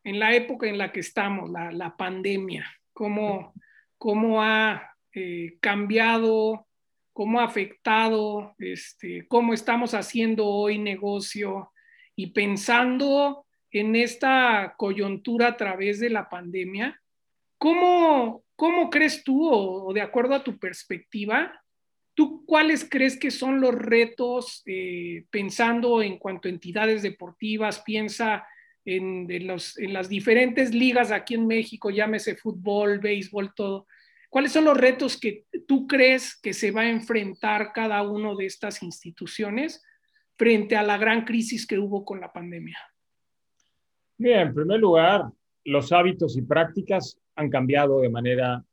En 0.06 0.20
la 0.20 0.36
época 0.36 0.68
en 0.68 0.78
la 0.78 0.92
que 0.92 1.00
estamos, 1.00 1.50
la, 1.50 1.96
pandemia, 1.96 2.64
cómo, 2.92 3.52
cómo 3.98 4.40
ha 4.40 4.94
eh, 5.12 5.58
cambiado, 5.60 6.68
cómo 7.12 7.40
ha 7.40 7.44
afectado, 7.44 8.54
este, 8.58 9.26
cómo 9.26 9.52
estamos 9.52 9.94
haciendo 9.94 10.46
hoy 10.46 10.78
negocio 10.78 11.72
y 12.14 12.28
pensando 12.28 13.46
en 13.72 13.96
esta 13.96 14.76
coyuntura 14.78 15.48
a 15.48 15.56
través 15.56 15.98
de 15.98 16.10
la 16.10 16.28
pandemia, 16.28 17.02
¿cómo, 17.58 18.44
cómo 18.54 18.90
crees 18.90 19.24
tú 19.24 19.48
o, 19.50 19.92
de 19.92 20.02
acuerdo 20.02 20.36
a 20.36 20.44
tu 20.44 20.56
perspectiva, 20.56 21.52
¿Tú 22.14 22.46
cuáles 22.46 22.88
crees 22.88 23.18
que 23.18 23.30
son 23.30 23.60
los 23.60 23.74
retos 23.74 24.62
eh, 24.64 25.26
pensando 25.28 26.00
en 26.00 26.16
cuanto 26.16 26.48
a 26.48 26.50
entidades 26.50 27.02
deportivas? 27.02 27.82
Piensa 27.82 28.46
en, 28.86 29.46
los, 29.46 29.76
en 29.78 29.92
las 29.92 30.08
diferentes 30.08 30.72
ligas 30.72 31.10
aquí 31.10 31.34
en 31.34 31.46
México, 31.46 31.90
llámese 31.90 32.36
fútbol, 32.36 33.00
béisbol, 33.00 33.52
todo. 33.54 33.86
¿Cuáles 34.30 34.52
son 34.52 34.64
los 34.64 34.76
retos 34.76 35.18
que 35.18 35.44
tú 35.66 35.86
crees 35.86 36.38
que 36.40 36.52
se 36.52 36.70
va 36.70 36.82
a 36.82 36.90
enfrentar 36.90 37.72
cada 37.74 38.02
uno 38.02 38.36
de 38.36 38.46
estas 38.46 38.82
instituciones 38.82 39.84
frente 40.36 40.76
a 40.76 40.82
la 40.82 40.98
gran 40.98 41.24
crisis 41.24 41.66
que 41.66 41.78
hubo 41.78 42.04
con 42.04 42.20
la 42.20 42.32
pandemia? 42.32 42.78
Bien, 44.18 44.48
en 44.48 44.54
primer 44.54 44.78
lugar, 44.78 45.24
los 45.64 45.90
hábitos 45.92 46.36
y 46.36 46.42
prácticas 46.42 47.18
han 47.34 47.50
cambiado 47.50 48.00
de 48.00 48.08
manera 48.08 48.64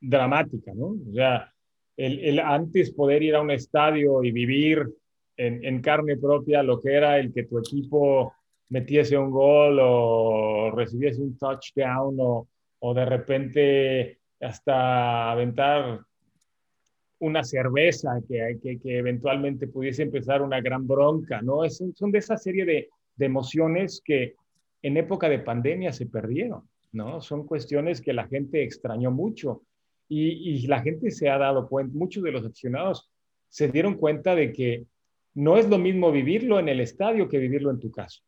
dramática, 0.00 0.72
¿no? 0.74 0.86
O 0.86 1.12
sea, 1.12 1.52
el, 1.96 2.20
el 2.20 2.38
antes 2.38 2.92
poder 2.92 3.22
ir 3.22 3.34
a 3.34 3.42
un 3.42 3.50
estadio 3.50 4.22
y 4.22 4.30
vivir 4.30 4.86
en, 5.36 5.64
en, 5.64 5.80
carne 5.80 6.16
propia 6.16 6.62
lo 6.62 6.80
que 6.80 6.92
era 6.92 7.18
el 7.18 7.32
que 7.32 7.44
tu 7.44 7.58
equipo 7.58 8.34
metiese 8.70 9.18
un 9.18 9.30
gol 9.30 9.78
o 9.80 10.70
recibiese 10.74 11.20
un 11.20 11.36
touchdown 11.36 12.16
o, 12.18 12.48
o 12.78 12.94
de 12.94 13.04
repente 13.04 14.18
hasta 14.40 15.30
aventar 15.30 16.00
una 17.18 17.44
cerveza 17.44 18.20
que, 18.26 18.58
que, 18.62 18.98
eventualmente 18.98 19.66
pudiese 19.66 20.04
empezar 20.04 20.40
una 20.40 20.60
gran 20.60 20.86
bronca, 20.86 21.42
¿no? 21.42 21.64
Es, 21.64 21.84
son 21.94 22.10
de 22.10 22.18
esa 22.18 22.38
serie 22.38 22.64
de, 22.64 22.88
de, 23.16 23.26
emociones 23.26 24.00
que 24.02 24.34
en 24.82 24.96
época 24.96 25.28
de 25.28 25.40
pandemia 25.40 25.92
se 25.92 26.06
perdieron, 26.06 26.62
¿no? 26.92 27.20
Son 27.20 27.46
cuestiones 27.46 28.00
que 28.00 28.14
la 28.14 28.26
gente 28.26 28.62
extrañó 28.62 29.10
mucho 29.10 29.62
y, 30.08 30.54
y 30.54 30.66
la 30.66 30.80
gente 30.80 31.10
se 31.10 31.28
ha 31.28 31.36
dado 31.36 31.68
cuenta, 31.68 31.92
muchos 31.94 32.22
de 32.22 32.32
los 32.32 32.46
aficionados 32.46 33.10
se 33.50 33.68
dieron 33.68 33.96
cuenta 33.96 34.34
de 34.34 34.52
que 34.52 34.86
no 35.34 35.58
es 35.58 35.68
lo 35.68 35.76
mismo 35.76 36.10
vivirlo 36.10 36.58
en 36.58 36.68
el 36.70 36.80
estadio 36.80 37.28
que 37.28 37.38
vivirlo 37.38 37.70
en 37.70 37.80
tu 37.80 37.90
casa. 37.90 38.20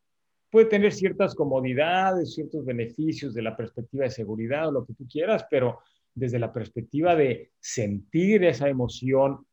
Puede 0.53 0.67
tener 0.67 0.93
ciertas 0.93 1.33
comodidades, 1.33 2.35
ciertos 2.35 2.63
beneficios 2.63 3.33
de 3.33 3.41
la 3.41 3.57
perspectiva 3.57 4.03
de 4.03 4.11
seguridad 4.11 4.67
o 4.67 4.71
lo 4.71 4.85
que 4.85 4.93
tú 4.93 5.07
quieras, 5.11 5.47
pero 5.49 5.79
desde 6.13 6.37
la 6.37 6.53
perspectiva 6.53 7.15
de 7.15 7.53
sentir 7.59 8.43
esa 8.43 8.69
emoción 8.69 9.47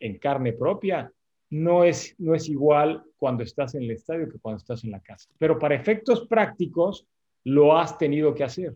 en 0.00 0.18
carne 0.18 0.54
propia, 0.54 1.12
no 1.50 1.84
es, 1.84 2.14
no 2.16 2.34
es 2.34 2.48
igual 2.48 3.04
cuando 3.18 3.42
estás 3.42 3.74
en 3.74 3.82
el 3.82 3.90
estadio 3.90 4.30
que 4.30 4.38
cuando 4.38 4.56
estás 4.56 4.82
en 4.82 4.92
la 4.92 5.00
casa. 5.00 5.28
Pero 5.36 5.58
para 5.58 5.74
efectos 5.74 6.26
prácticos, 6.26 7.06
lo 7.44 7.76
has 7.76 7.98
tenido 7.98 8.34
que 8.34 8.44
hacer. 8.44 8.74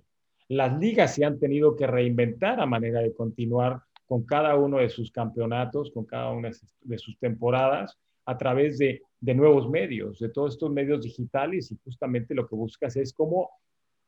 Las 0.49 0.79
ligas 0.79 1.15
se 1.15 1.25
han 1.25 1.41
tenido 1.41 1.77
que 1.77 1.87
reinventar 1.87 2.61
a 2.61 2.67
manera 2.67 3.01
de 3.01 3.15
continuar 3.15 3.81
con 4.05 4.27
cada 4.27 4.55
uno 4.55 4.81
de 4.81 4.91
sus 4.91 5.11
campeonatos, 5.11 5.91
con 5.93 6.05
cada 6.05 6.31
una 6.31 6.51
de 6.83 6.99
sus 6.99 7.19
temporadas, 7.19 7.97
a 8.27 8.37
través 8.37 8.77
de, 8.77 9.01
de 9.21 9.35
nuevos 9.35 9.69
medios, 9.69 10.19
de 10.19 10.31
todos 10.31 10.55
estos 10.55 10.71
medios 10.71 11.03
digitales 11.03 11.71
y 11.71 11.79
justamente 11.85 12.35
lo 12.35 12.47
que 12.47 12.57
buscas 12.57 12.97
es 12.97 13.13
cómo 13.13 13.51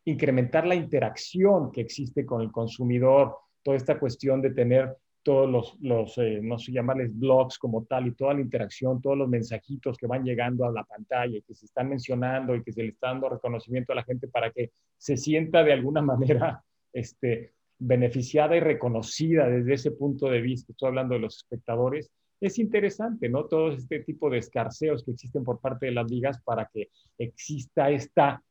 incrementar 0.05 0.67
la 0.67 0.75
interacción 0.75 1.71
que 1.71 1.83
existe 1.83 2.27
con 2.27 2.41
el 2.43 2.51
consumidor, 2.51 3.37
toda 3.63 3.77
esta 3.77 3.99
cuestión 3.99 4.41
de 4.41 4.51
tener 4.51 4.97
todos 5.23 5.49
los, 5.49 5.77
los 5.81 6.19
eh, 6.19 6.41
no 6.43 6.59
sé 6.59 6.73
llamarles 6.73 7.17
blogs 7.17 7.59
como 7.59 7.85
tal 7.85 8.09
y 8.09 8.15
toda 8.15 8.35
la 8.35 8.41
interacción, 8.41 9.01
todos 9.01 9.17
los 9.17 9.29
mensajitos 9.29 9.97
que 9.97 10.07
van 10.07 10.25
llegando 10.25 10.65
a 10.65 10.73
la 10.73 10.83
pantalla 10.83 11.39
y 11.39 11.43
que 11.43 11.55
se 11.55 11.67
están 11.67 11.89
mencionando 11.89 12.57
y 12.57 12.63
que 12.63 12.73
se 12.73 12.83
le 12.83 12.89
está 12.89 13.09
dando 13.09 13.29
reconocimiento 13.29 13.93
a 13.93 13.97
la 13.97 14.05
gente 14.05 14.27
para 14.29 14.51
que 14.51 14.71
se 14.99 15.17
sienta 15.17 15.63
de 15.63 15.73
alguna 15.73 16.03
manera 16.03 16.65
este, 16.93 17.55
beneficiada 17.79 18.57
y 18.57 18.61
reconocida 18.61 19.49
desde 19.49 19.75
ese 19.75 19.91
punto 19.93 20.29
de 20.29 20.41
vista. 20.41 20.73
Estoy 20.73 20.89
hablando 20.89 21.15
de 21.15 21.21
los 21.21 21.37
espectadores. 21.37 22.11
Es 22.43 22.59
interesante, 22.59 23.29
¿no? 23.29 23.45
Todo 23.45 23.71
este 23.71 24.01
tipo 24.01 24.29
de 24.29 24.39
escarceos 24.39 25.05
que 25.05 25.13
existen 25.13 25.45
por 25.45 25.61
parte 25.61 25.87
de 25.87 25.93
las 25.93 26.11
ligas 26.11 26.43
para 26.43 26.69
que 26.73 26.91
exista 27.17 27.89
esta 27.89 28.43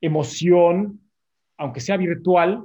emoción, 0.00 1.00
aunque 1.56 1.80
sea 1.80 1.96
virtual, 1.96 2.64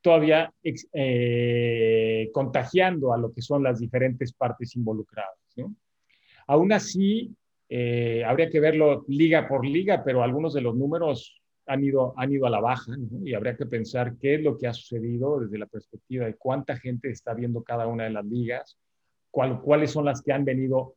todavía 0.00 0.52
eh, 0.64 2.28
contagiando 2.32 3.12
a 3.12 3.18
lo 3.18 3.32
que 3.32 3.40
son 3.40 3.62
las 3.62 3.78
diferentes 3.78 4.32
partes 4.32 4.74
involucradas. 4.74 5.38
¿no? 5.58 5.76
Aún 6.48 6.72
así, 6.72 7.32
eh, 7.68 8.24
habría 8.26 8.50
que 8.50 8.58
verlo 8.58 9.04
liga 9.06 9.46
por 9.46 9.64
liga, 9.64 10.02
pero 10.02 10.24
algunos 10.24 10.54
de 10.54 10.60
los 10.60 10.74
números 10.74 11.40
han 11.66 11.84
ido, 11.84 12.14
han 12.16 12.32
ido 12.32 12.46
a 12.46 12.50
la 12.50 12.60
baja 12.60 12.96
y 13.24 13.32
habría 13.32 13.56
que 13.56 13.66
pensar 13.66 14.16
qué 14.20 14.34
es 14.34 14.42
lo 14.42 14.58
que 14.58 14.66
ha 14.66 14.74
sucedido 14.74 15.38
desde 15.38 15.56
la 15.56 15.66
perspectiva 15.66 16.26
de 16.26 16.34
cuánta 16.34 16.76
gente 16.76 17.10
está 17.10 17.32
viendo 17.32 17.62
cada 17.62 17.86
una 17.86 18.02
de 18.02 18.10
las 18.10 18.24
ligas, 18.24 18.76
cuál, 19.34 19.60
cuáles 19.60 19.90
son 19.90 20.04
las 20.04 20.22
que 20.22 20.32
han 20.32 20.44
venido 20.44 20.94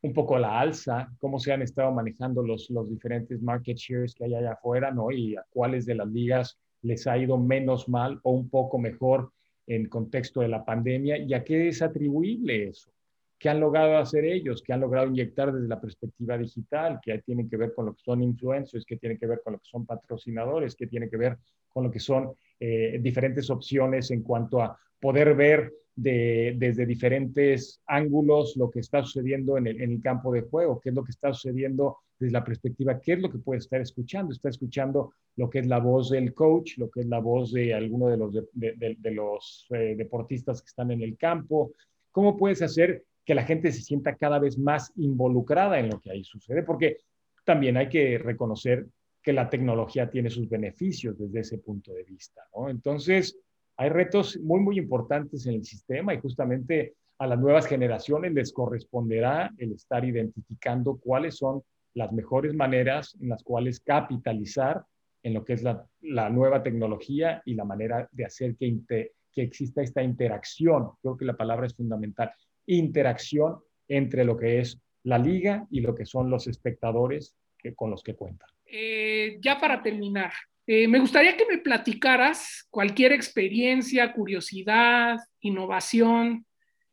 un 0.00 0.14
poco 0.14 0.38
la 0.38 0.58
alza, 0.58 1.12
cómo 1.18 1.38
se 1.38 1.52
han 1.52 1.60
estado 1.60 1.92
manejando 1.92 2.42
los, 2.42 2.70
los 2.70 2.88
diferentes 2.88 3.42
market 3.42 3.76
shares 3.76 4.14
que 4.14 4.24
hay 4.24 4.34
allá 4.34 4.52
afuera, 4.52 4.90
¿no? 4.90 5.10
Y 5.10 5.36
a 5.36 5.44
cuáles 5.50 5.84
de 5.84 5.94
las 5.94 6.08
ligas 6.08 6.58
les 6.80 7.06
ha 7.06 7.18
ido 7.18 7.36
menos 7.36 7.86
mal 7.86 8.18
o 8.22 8.32
un 8.32 8.48
poco 8.48 8.78
mejor 8.78 9.32
en 9.66 9.86
contexto 9.90 10.40
de 10.40 10.48
la 10.48 10.64
pandemia 10.64 11.18
y 11.18 11.34
a 11.34 11.44
qué 11.44 11.68
es 11.68 11.82
atribuible 11.82 12.68
eso. 12.68 12.90
¿Qué 13.38 13.50
han 13.50 13.60
logrado 13.60 13.98
hacer 13.98 14.24
ellos? 14.24 14.62
¿Qué 14.62 14.72
han 14.72 14.80
logrado 14.80 15.08
inyectar 15.08 15.52
desde 15.52 15.68
la 15.68 15.80
perspectiva 15.80 16.38
digital? 16.38 17.00
¿Qué 17.02 17.18
tiene 17.18 17.46
que 17.46 17.58
ver 17.58 17.74
con 17.74 17.84
lo 17.84 17.94
que 17.94 18.02
son 18.02 18.22
influencers? 18.22 18.86
¿Qué 18.86 18.96
tiene 18.96 19.18
que 19.18 19.26
ver 19.26 19.42
con 19.44 19.52
lo 19.52 19.58
que 19.58 19.68
son 19.68 19.84
patrocinadores? 19.84 20.74
¿Qué 20.74 20.86
tiene 20.86 21.10
que 21.10 21.18
ver 21.18 21.36
con 21.68 21.84
lo 21.84 21.90
que 21.90 22.00
son 22.00 22.32
eh, 22.58 22.98
diferentes 23.02 23.50
opciones 23.50 24.10
en 24.10 24.22
cuanto 24.22 24.62
a 24.62 24.78
poder 24.98 25.34
ver 25.34 25.70
de, 25.96 26.54
desde 26.58 26.86
diferentes 26.86 27.80
ángulos 27.86 28.56
lo 28.56 28.70
que 28.70 28.80
está 28.80 29.02
sucediendo 29.02 29.56
en 29.56 29.66
el, 29.66 29.80
en 29.80 29.92
el, 29.92 30.02
campo 30.02 30.32
de 30.32 30.42
juego, 30.42 30.80
qué 30.80 30.88
es 30.88 30.94
lo 30.94 31.04
que 31.04 31.12
está 31.12 31.32
sucediendo 31.32 31.98
desde 32.18 32.32
la 32.32 32.44
perspectiva, 32.44 33.00
qué 33.00 33.14
es 33.14 33.20
lo 33.20 33.30
que 33.30 33.38
puede 33.38 33.58
estar 33.58 33.80
escuchando. 33.80 34.32
Está 34.32 34.48
escuchando 34.48 35.12
lo 35.36 35.50
que 35.50 35.60
es 35.60 35.66
la 35.66 35.78
voz 35.78 36.10
del 36.10 36.34
coach, 36.34 36.78
lo 36.78 36.90
que 36.90 37.00
es 37.00 37.06
la 37.06 37.18
voz 37.20 37.52
de 37.52 37.74
alguno 37.74 38.08
de 38.08 38.16
los, 38.16 38.32
de, 38.52 39.10
los 39.12 39.66
eh, 39.70 39.94
deportistas 39.96 40.62
que 40.62 40.68
están 40.68 40.90
en 40.90 41.02
el 41.02 41.16
campo. 41.16 41.72
¿Cómo 42.10 42.36
puedes 42.36 42.62
hacer 42.62 43.04
que 43.24 43.34
la 43.34 43.44
gente 43.44 43.72
se 43.72 43.82
sienta 43.82 44.16
cada 44.16 44.38
vez 44.38 44.58
más 44.58 44.92
involucrada 44.96 45.78
en 45.78 45.90
lo 45.90 46.00
que 46.00 46.10
ahí 46.10 46.24
sucede? 46.24 46.62
Porque 46.62 46.98
también 47.44 47.76
hay 47.76 47.88
que 47.88 48.18
reconocer 48.18 48.86
que 49.22 49.32
la 49.32 49.48
tecnología 49.48 50.10
tiene 50.10 50.28
sus 50.28 50.48
beneficios 50.48 51.18
desde 51.18 51.40
ese 51.40 51.58
punto 51.58 51.92
de 51.92 52.04
vista. 52.04 52.42
Entonces, 52.68 53.38
hay 53.76 53.88
retos 53.88 54.38
muy, 54.40 54.60
muy 54.60 54.78
importantes 54.78 55.46
en 55.46 55.54
el 55.54 55.64
sistema 55.64 56.14
y 56.14 56.20
justamente 56.20 56.94
a 57.18 57.26
las 57.26 57.38
nuevas 57.38 57.66
generaciones 57.66 58.32
les 58.32 58.52
corresponderá 58.52 59.50
el 59.58 59.72
estar 59.72 60.04
identificando 60.04 60.96
cuáles 60.96 61.36
son 61.36 61.62
las 61.94 62.12
mejores 62.12 62.54
maneras 62.54 63.16
en 63.20 63.28
las 63.28 63.42
cuales 63.42 63.80
capitalizar 63.80 64.84
en 65.22 65.34
lo 65.34 65.44
que 65.44 65.54
es 65.54 65.62
la, 65.62 65.86
nueva 66.30 66.62
tecnología 66.62 67.42
y 67.46 67.54
la 67.54 67.64
manera 67.64 68.08
de 68.12 68.24
hacer 68.24 68.56
que, 68.56 68.76
que 68.86 69.42
exista 69.42 69.82
esta 69.82 70.02
interacción. 70.02 70.90
Creo 71.00 71.16
que 71.16 71.24
la 71.24 71.36
palabra 71.36 71.66
es 71.66 71.74
fundamental. 71.74 72.32
Interacción 72.66 73.58
entre 73.88 74.24
lo 74.24 74.36
que 74.36 74.60
es 74.60 74.78
la 75.04 75.18
liga 75.18 75.66
y 75.70 75.80
lo 75.80 75.94
que 75.94 76.04
son 76.04 76.30
los 76.30 76.46
espectadores 76.46 77.34
con 77.74 77.90
los 77.90 78.02
que 78.02 78.14
cuentan. 78.14 78.48
Eh, 78.66 79.38
ya 79.40 79.58
para 79.58 79.82
terminar, 79.82 80.32
eh, 80.66 80.88
me 80.88 80.98
gustaría 80.98 81.36
que 81.36 81.46
me 81.46 81.58
platicaras 81.58 82.66
cualquier 82.70 83.12
experiencia, 83.12 84.12
curiosidad, 84.12 85.18
innovación 85.40 86.46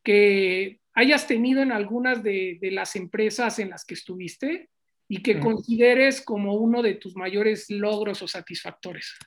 que 0.04 0.80
hayas 0.94 1.28
tenido 1.28 1.62
en 1.62 1.72
algunas 1.72 2.22
de, 2.24 2.58
de 2.60 2.72
las 2.72 2.96
empresas 2.96 3.60
en 3.60 3.70
las 3.70 3.86
que 3.86 3.94
estuviste 3.94 4.70
y 5.08 5.22
que 5.22 5.40
consideres 5.40 6.22
como 6.22 6.56
uno 6.56 6.82
de 6.82 6.96
tus 6.96 7.16
mayores 7.16 7.70
logros 7.70 8.22
o 8.22 8.28
satisfactores. 8.28 9.18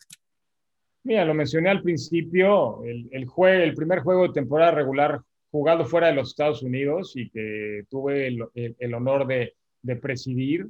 Mira, 1.02 1.24
lo 1.24 1.34
mencioné 1.34 1.68
al 1.68 1.82
principio, 1.82 2.82
el, 2.84 3.08
el, 3.12 3.26
el 3.62 3.74
primer 3.74 4.00
juego 4.00 4.26
de 4.26 4.32
temporada 4.32 4.70
regular 4.70 5.20
jugado 5.50 5.84
fuera 5.84 6.08
de 6.08 6.14
los 6.14 6.30
Estados 6.30 6.62
Unidos 6.62 7.12
y 7.14 7.28
que 7.28 7.84
tuve 7.90 8.26
el, 8.26 8.44
el, 8.54 8.74
el 8.78 8.94
honor 8.94 9.26
de, 9.26 9.54
de 9.82 9.96
presidir, 9.96 10.66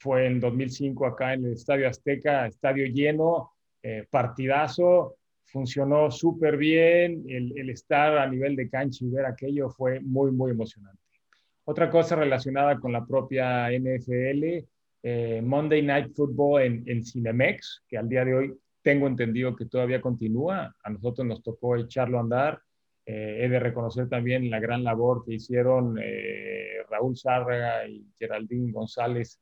fue 0.00 0.26
en 0.26 0.40
2005 0.40 1.06
acá 1.06 1.34
en 1.34 1.44
el 1.44 1.52
Estadio 1.52 1.86
Azteca, 1.86 2.46
estadio 2.46 2.86
lleno, 2.86 3.52
eh, 3.82 4.06
partidazo, 4.10 5.16
funcionó 5.44 6.10
súper 6.10 6.56
bien, 6.56 7.24
el, 7.28 7.52
el, 7.56 7.70
estar 7.70 8.16
a 8.16 8.26
nivel 8.26 8.56
de 8.56 8.70
cancha 8.70 9.04
y 9.04 9.10
ver 9.10 9.26
aquello 9.26 9.68
fue 9.68 10.00
muy, 10.00 10.30
muy 10.30 10.52
emocionante. 10.52 11.02
Otra 11.64 11.90
cosa 11.90 12.16
relacionada 12.16 12.78
con 12.78 12.92
la 12.92 13.04
propia 13.04 13.70
NFL, 13.70 14.64
eh, 15.02 15.42
Monday 15.42 15.82
Night 15.82 16.14
Football 16.14 16.62
en, 16.62 16.82
en, 16.86 17.04
Cinemex, 17.04 17.84
que 17.86 17.98
al 17.98 18.08
día 18.08 18.24
de 18.24 18.34
hoy 18.34 18.58
tengo 18.82 19.06
entendido 19.06 19.54
que 19.54 19.66
todavía 19.66 20.00
continúa, 20.00 20.74
a 20.82 20.90
nosotros 20.90 21.26
nos 21.26 21.42
tocó 21.42 21.76
echarlo 21.76 22.16
a 22.16 22.22
andar. 22.22 22.60
Eh, 23.04 23.40
he 23.44 23.48
de 23.48 23.60
reconocer 23.60 24.08
también 24.08 24.48
la 24.50 24.60
gran 24.60 24.82
labor 24.82 25.24
que 25.26 25.34
hicieron 25.34 25.98
eh, 26.02 26.84
Raúl 26.88 27.16
Zárraga 27.16 27.86
y 27.86 28.06
Geraldine 28.18 28.72
González 28.72 29.38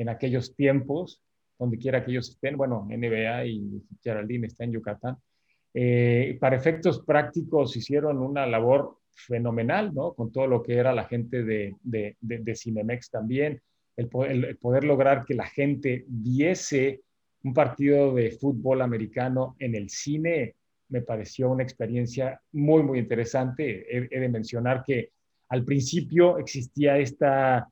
en 0.00 0.08
aquellos 0.08 0.56
tiempos, 0.56 1.22
donde 1.58 1.76
quiera 1.76 2.02
que 2.02 2.10
ellos 2.10 2.30
estén, 2.30 2.56
bueno, 2.56 2.86
NBA 2.88 3.44
y 3.44 3.82
Geraldine 4.02 4.46
está 4.46 4.64
en 4.64 4.72
Yucatán. 4.72 5.18
Eh, 5.74 6.38
para 6.40 6.56
efectos 6.56 7.04
prácticos 7.04 7.76
hicieron 7.76 8.16
una 8.18 8.46
labor 8.46 8.96
fenomenal, 9.10 9.92
¿no? 9.92 10.14
Con 10.14 10.32
todo 10.32 10.46
lo 10.46 10.62
que 10.62 10.76
era 10.76 10.94
la 10.94 11.04
gente 11.04 11.44
de, 11.44 11.76
de, 11.82 12.16
de, 12.18 12.38
de 12.38 12.56
Cinemex 12.56 13.10
también, 13.10 13.60
el 13.94 14.08
poder, 14.08 14.84
lograr 14.84 15.26
que 15.26 15.34
la 15.34 15.44
gente 15.44 16.06
viese 16.08 17.02
un 17.42 17.52
partido 17.52 18.14
de 18.14 18.30
fútbol 18.30 18.80
americano 18.80 19.54
en 19.58 19.74
el 19.74 19.90
cine, 19.90 20.54
me 20.88 21.02
pareció 21.02 21.50
una 21.50 21.62
experiencia 21.62 22.40
muy, 22.52 22.82
muy 22.82 22.98
interesante. 22.98 23.84
He 23.94 24.18
de 24.18 24.28
mencionar 24.30 24.82
que 24.82 25.10
al 25.50 25.62
principio 25.62 26.38
existía 26.38 26.96
esta 26.96 27.68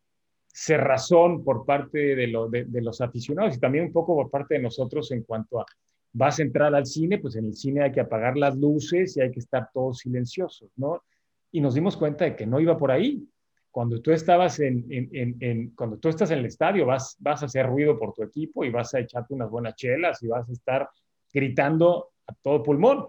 cerrazón 0.52 1.44
por 1.44 1.64
parte 1.64 2.16
de, 2.16 2.26
lo, 2.26 2.48
de, 2.48 2.64
de, 2.64 2.82
los 2.82 3.00
aficionados 3.00 3.56
y 3.56 3.60
también 3.60 3.84
un 3.84 3.92
poco 3.92 4.16
por 4.16 4.30
parte 4.30 4.54
de 4.54 4.62
nosotros 4.62 5.10
en 5.12 5.22
cuanto 5.22 5.60
a 5.60 5.66
vas 6.12 6.38
a 6.38 6.42
entrar 6.42 6.74
al 6.74 6.86
cine, 6.86 7.18
pues 7.18 7.36
en 7.36 7.46
el 7.46 7.54
cine 7.54 7.82
hay 7.82 7.92
que 7.92 8.00
apagar 8.00 8.36
las 8.36 8.56
luces 8.56 9.16
y 9.16 9.20
hay 9.20 9.30
que 9.30 9.40
estar 9.40 9.70
todos 9.72 9.98
silenciosos, 9.98 10.70
¿no? 10.76 11.02
Y 11.52 11.60
nos 11.60 11.74
dimos 11.74 11.96
cuenta 11.96 12.24
de 12.24 12.36
que 12.36 12.46
no 12.46 12.60
iba 12.60 12.76
por 12.76 12.90
ahí. 12.90 13.26
Cuando 13.70 14.00
tú 14.00 14.10
estabas 14.10 14.58
en, 14.60 14.86
en, 14.90 15.08
en, 15.12 15.36
en 15.40 15.70
cuando 15.70 15.98
tú 15.98 16.08
estás 16.08 16.30
en 16.30 16.40
el 16.40 16.46
estadio, 16.46 16.86
vas, 16.86 17.16
vas 17.20 17.42
a 17.42 17.46
hacer 17.46 17.66
ruido 17.66 17.98
por 17.98 18.12
tu 18.14 18.22
equipo 18.22 18.64
y 18.64 18.70
vas 18.70 18.94
a 18.94 19.00
echarte 19.00 19.34
unas 19.34 19.50
buenas 19.50 19.76
chelas 19.76 20.22
y 20.22 20.28
vas 20.28 20.48
a 20.48 20.52
estar 20.52 20.88
gritando 21.32 22.10
a 22.26 22.34
todo 22.34 22.62
pulmón. 22.62 23.06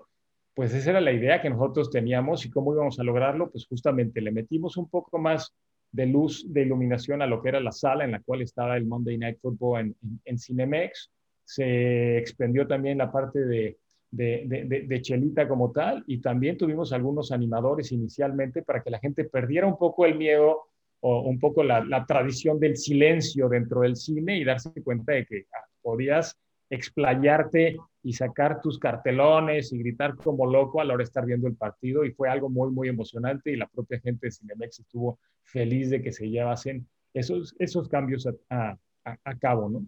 pues 0.54 0.74
esa 0.74 0.92
era 0.92 1.02
la 1.02 1.12
idea 1.12 1.42
que 1.42 1.50
nosotros 1.50 1.90
teníamos 1.90 2.46
y 2.46 2.52
cómo 2.52 2.74
íbamos 2.74 3.00
a 3.00 3.04
lograrlo, 3.04 3.50
pues 3.50 3.66
justamente 3.66 4.22
le 4.22 4.32
metimos 4.32 4.78
un 4.78 4.90
poco 4.90 5.18
más 5.18 5.56
de 5.92 6.06
luz, 6.06 6.46
de 6.48 6.62
iluminación 6.62 7.22
a 7.22 7.28
lo 7.28 7.42
que 7.42 7.50
era 7.50 7.60
la 7.60 7.72
sala 7.72 8.04
en 8.06 8.12
la 8.12 8.22
cual 8.22 8.42
estaba 8.42 8.78
el 8.78 8.86
Monday 8.86 9.18
Night 9.18 9.40
Football 9.42 9.80
en, 9.80 9.96
en, 10.26 10.38
Cinemex. 10.38 11.12
Se 11.44 12.18
expendió 12.18 12.68
también 12.68 12.98
la 13.00 13.12
parte 13.12 13.44
de, 13.46 13.78
de, 14.12 14.86
de, 14.88 15.02
Chelita 15.02 15.48
como 15.48 15.72
tal 15.72 16.04
y 16.08 16.20
también 16.20 16.58
tuvimos 16.58 16.94
algunos 16.94 17.32
animadores 17.32 17.92
inicialmente 17.92 18.62
para 18.62 18.84
que 18.84 18.90
la 18.90 19.00
gente 19.00 19.24
perdiera 19.26 19.68
un 19.68 19.78
poco 19.78 20.06
el 20.06 20.16
miedo 20.16 20.64
o 21.02 21.22
un 21.22 21.40
poco 21.40 21.64
la, 21.64 21.84
la 21.84 22.06
tradición 22.06 22.60
del 22.60 22.78
silencio 22.78 23.50
dentro 23.50 23.82
del 23.82 23.96
cine 23.96 24.38
y 24.38 24.44
darse 24.44 24.72
cuenta 24.84 25.14
de 25.14 25.26
que 25.26 25.46
ah, 25.54 25.66
podías 25.82 26.38
explayarte 26.70 27.78
y 28.04 28.14
sacar 28.14 28.62
tus 28.62 28.80
cartelones 28.80 29.74
y 29.74 29.80
gritar 29.80 30.16
como 30.16 30.46
loco 30.46 30.80
a 30.80 30.86
la 30.86 30.94
hora 30.94 31.02
de 31.02 31.06
estar 31.06 31.26
viendo 31.26 31.48
el 31.48 31.56
partido 31.56 32.06
y 32.06 32.12
fue 32.12 32.30
algo 32.30 32.50
muy, 32.50 32.72
muy 32.72 32.88
emocionante 32.88 33.52
y 33.52 33.56
la 33.56 33.68
propia 33.68 34.00
gente 34.00 34.28
de 34.28 34.32
Cinemex 34.32 34.80
estuvo 34.80 35.20
feliz 35.44 35.90
de 35.90 36.02
que 36.02 36.12
se 36.12 36.30
llevasen 36.30 36.88
esos, 37.14 37.56
esos 37.60 37.90
cambios 37.90 38.28
a, 38.50 38.78
a, 39.04 39.36
cabo, 39.40 39.70
¿no? 39.70 39.86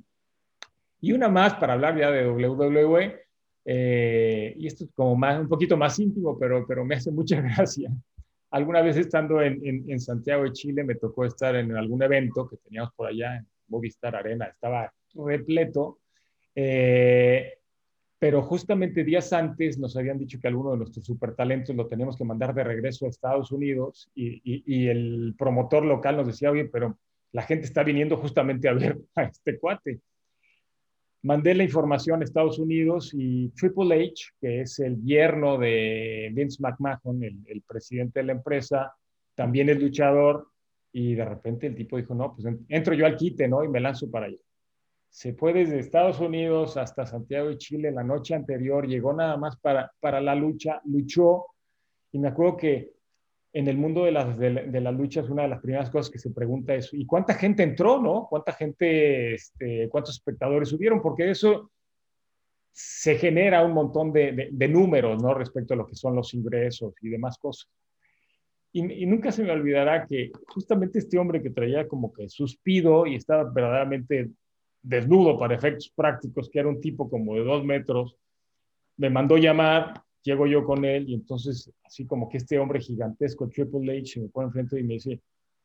Y 0.99 1.13
una 1.13 1.29
más 1.29 1.55
para 1.55 1.73
hablar 1.73 1.97
ya 1.97 2.11
de 2.11 2.29
WWE, 2.29 3.21
eh, 3.65 4.53
y 4.57 4.67
esto 4.67 4.85
es 4.85 4.91
como 4.93 5.15
más, 5.15 5.39
un 5.39 5.47
poquito 5.47 5.77
más 5.77 5.99
íntimo, 5.99 6.37
pero, 6.37 6.65
pero 6.67 6.83
me 6.83 6.95
hace 6.95 7.11
mucha 7.11 7.39
gracia. 7.41 7.91
Alguna 8.49 8.81
vez 8.81 8.97
estando 8.97 9.41
en, 9.41 9.65
en, 9.65 9.89
en 9.89 9.99
Santiago 9.99 10.43
de 10.43 10.51
Chile 10.51 10.83
me 10.83 10.95
tocó 10.95 11.25
estar 11.25 11.55
en 11.55 11.75
algún 11.75 12.03
evento 12.03 12.47
que 12.47 12.57
teníamos 12.57 12.91
por 12.93 13.07
allá 13.07 13.37
en 13.37 13.47
Movistar 13.67 14.15
Arena, 14.15 14.45
estaba 14.45 14.91
repleto 15.13 16.00
eh, 16.55 17.57
pero 18.19 18.43
justamente 18.43 19.03
días 19.03 19.33
antes 19.33 19.79
nos 19.79 19.97
habían 19.97 20.19
dicho 20.19 20.39
que 20.39 20.47
alguno 20.47 20.71
de 20.71 20.77
nuestros 20.77 21.03
supertalentos 21.03 21.75
lo 21.75 21.87
teníamos 21.87 22.15
que 22.15 22.23
mandar 22.23 22.53
de 22.53 22.63
regreso 22.63 23.05
a 23.05 23.09
Estados 23.09 23.51
Unidos 23.51 24.11
y, 24.13 24.87
el 24.87 25.33
promotor 25.35 25.83
local 25.83 26.17
nos 26.17 26.27
decía, 26.27 26.51
oye, 26.51 26.65
pero 26.65 26.99
la 27.31 27.41
gente 27.41 27.65
está 27.65 27.81
viniendo 27.81 28.17
justamente 28.17 28.69
a 28.69 28.73
ver 28.73 28.99
a 29.15 29.23
este 29.23 29.57
cuate. 29.57 30.01
Mandé 31.23 31.55
la 31.55 31.63
información 31.63 32.21
a 32.21 32.23
Estados 32.23 32.59
Unidos 32.59 33.11
y 33.13 33.49
Triple 33.49 34.03
H, 34.05 34.33
que 34.39 34.61
es 34.61 34.77
el 34.79 35.01
yerno 35.03 35.57
de 35.57 36.29
Vince 36.31 36.61
McMahon, 36.61 37.23
el, 37.23 37.39
el 37.47 37.61
presidente 37.63 38.19
de 38.19 38.27
la 38.27 38.33
empresa, 38.33 38.93
también 39.33 39.69
es 39.69 39.81
luchador, 39.81 40.47
y 40.91 41.15
de 41.15 41.25
repente 41.25 41.65
el 41.65 41.75
tipo 41.75 41.97
dijo, 41.97 42.13
no, 42.13 42.35
pues 42.35 42.53
entro 42.69 42.93
yo 42.93 43.07
al 43.07 43.15
quite, 43.15 43.47
¿no? 43.47 43.63
Y 43.63 43.67
me 43.67 43.79
lanzo 43.79 44.11
para 44.11 44.27
allá 44.27 44.37
se 45.11 45.33
fue 45.33 45.51
desde 45.51 45.77
Estados 45.77 46.21
Unidos 46.21 46.77
hasta 46.77 47.05
Santiago 47.05 47.49
de 47.49 47.57
Chile 47.57 47.91
la 47.91 48.03
noche 48.03 48.33
anterior, 48.33 48.87
llegó 48.87 49.11
nada 49.11 49.35
más 49.35 49.57
para, 49.57 49.91
para 49.99 50.21
la 50.21 50.33
lucha, 50.35 50.81
luchó, 50.85 51.47
y 52.13 52.19
me 52.19 52.29
acuerdo 52.29 52.55
que 52.55 52.93
en 53.53 53.67
el 53.67 53.77
mundo 53.77 54.05
de 54.05 54.13
las, 54.13 54.39
de, 54.39 54.81
las 54.81 54.93
luchas 54.95 55.29
una 55.29 55.43
de 55.43 55.49
las 55.49 55.59
primeras 55.59 55.89
cosas 55.89 56.09
que 56.09 56.17
se 56.17 56.31
pregunta 56.31 56.73
es, 56.73 56.93
¿y 56.93 57.05
cuánta 57.05 57.33
gente 57.33 57.61
entró, 57.61 58.01
no? 58.01 58.27
¿Cuánta 58.29 58.53
gente, 58.53 59.33
este, 59.33 59.89
cuántos 59.89 60.15
espectadores 60.15 60.69
subieron? 60.69 61.01
Porque 61.01 61.29
eso 61.29 61.71
se 62.71 63.17
genera 63.17 63.65
un 63.65 63.73
montón 63.73 64.13
de, 64.13 64.47
de, 64.49 64.67
números, 64.69 65.21
¿no? 65.21 65.33
Respecto 65.33 65.73
a 65.73 65.77
lo 65.77 65.85
que 65.85 65.95
son 65.95 66.15
los 66.15 66.33
ingresos 66.33 66.93
y 67.01 67.09
demás 67.09 67.37
cosas. 67.37 67.69
Y, 68.71 69.03
y, 69.03 69.05
nunca 69.05 69.33
se 69.33 69.43
me 69.43 69.51
olvidará 69.51 70.07
que 70.07 70.31
justamente 70.47 70.99
este 70.99 71.19
hombre 71.19 71.43
que 71.43 71.49
traía 71.49 71.85
como 71.85 72.13
que 72.13 72.29
suspido 72.29 73.05
y 73.05 73.15
estaba 73.15 73.43
verdaderamente 73.43 74.31
desnudo 74.81 75.37
para 75.37 75.55
efectos 75.55 75.91
prácticos, 75.95 76.49
que 76.49 76.59
era 76.59 76.69
un 76.69 76.81
tipo 76.81 77.09
como 77.09 77.35
de 77.35 77.43
dos 77.43 77.63
metros, 77.63 78.15
me 78.97 79.09
mandó 79.09 79.37
llamar, 79.37 80.01
llego 80.23 80.47
yo 80.47 80.63
con 80.63 80.85
él 80.85 81.09
y 81.09 81.15
entonces 81.15 81.71
así 81.83 82.05
como 82.05 82.29
que 82.29 82.37
este 82.37 82.59
hombre 82.59 82.79
gigantesco, 82.79 83.47
Triple 83.49 83.99
H, 83.99 84.19
me 84.19 84.29
pone 84.29 84.47
enfrente 84.47 84.79
y 84.79 84.83
me 84.83 84.95
dice, 84.95 85.19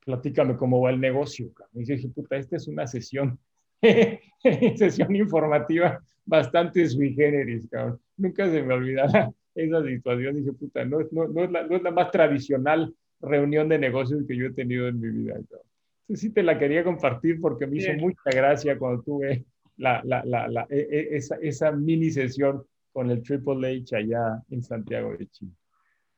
platícame 0.05 0.57
cómo 0.57 0.81
va 0.81 0.91
el 0.91 1.01
negocio. 1.01 1.51
Me 1.73 1.85
dice, 1.85 2.09
puta, 2.09 2.37
esta 2.37 2.57
es 2.57 2.69
una 2.69 2.87
sesión, 2.87 3.39
sesión 4.77 5.15
informativa 5.15 6.01
bastante 6.25 6.89
sui 6.89 7.15
generis, 7.15 7.69
cabrón. 7.71 8.01
Nunca 8.17 8.51
se 8.51 8.63
me 8.63 8.75
olvidará 8.75 9.33
esa 9.55 9.85
situación. 9.85 10.37
Dije, 10.37 10.53
puta, 10.53 10.85
no, 10.85 10.99
no, 11.11 11.29
no, 11.29 11.45
es 11.45 11.51
la, 11.51 11.67
no 11.67 11.77
es 11.77 11.83
la 11.83 11.91
más 11.91 12.11
tradicional 12.11 12.95
reunión 13.21 13.69
de 13.69 13.79
negocios 13.79 14.25
que 14.27 14.37
yo 14.37 14.47
he 14.47 14.53
tenido 14.53 14.89
en 14.89 15.01
mi 15.01 15.09
vida. 15.09 15.35
Cabrón 15.49 15.66
sí 16.15 16.31
te 16.31 16.43
la 16.43 16.59
quería 16.59 16.85
compartir 16.85 17.41
porque 17.41 17.67
me 17.67 17.79
hizo 17.79 17.93
mucha 17.95 18.31
gracia 18.31 18.79
cuando 18.79 19.03
tuve 19.03 19.45
la, 19.77 20.01
la, 20.05 20.25
la, 20.25 20.67
e, 20.71 20.79
e, 20.79 21.17
esa, 21.17 21.37
esa, 21.43 21.73
mini 21.73 22.11
sesión 22.11 22.65
con 22.93 23.11
el 23.11 23.23
Triple 23.23 23.83
H 23.83 23.97
allá 23.97 24.43
en 24.51 24.63
Santiago 24.63 25.17
de 25.17 25.27
Chile. 25.29 25.53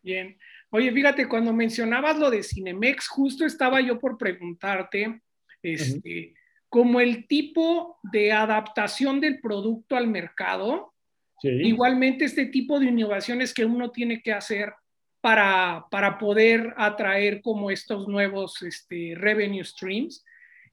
Bien. 0.03 0.39
Oye, 0.71 0.93
fíjate, 0.93 1.29
cuando 1.29 1.53
mencionabas 1.53 2.19
lo 2.19 2.31
de 2.31 2.43
Cinemex, 2.43 3.09
justo 3.09 3.45
estaba 3.45 3.81
yo 3.81 3.99
por 3.99 4.17
preguntarte, 4.17 5.21
este, 5.63 6.35
como 6.69 7.01
el 7.01 7.27
tipo 7.27 7.99
de 8.13 8.33
adaptación 8.33 9.21
del 9.21 9.41
producto 9.41 9.97
al 9.97 10.07
mercado, 10.07 10.95
igualmente 11.43 12.25
este 12.25 12.47
tipo 12.47 12.79
de 12.79 12.87
innovaciones 12.87 13.55
que 13.55 13.65
uno 13.65 13.91
tiene 13.91 14.23
que 14.23 14.33
hacer 14.33 14.73
para, 15.21 15.87
para 15.91 16.19
poder 16.19 16.75
atraer 16.77 17.41
como 17.43 17.71
estos 17.71 18.09
nuevos 18.09 18.63
este, 18.63 19.15
revenue 19.17 19.65
streams. 19.65 20.25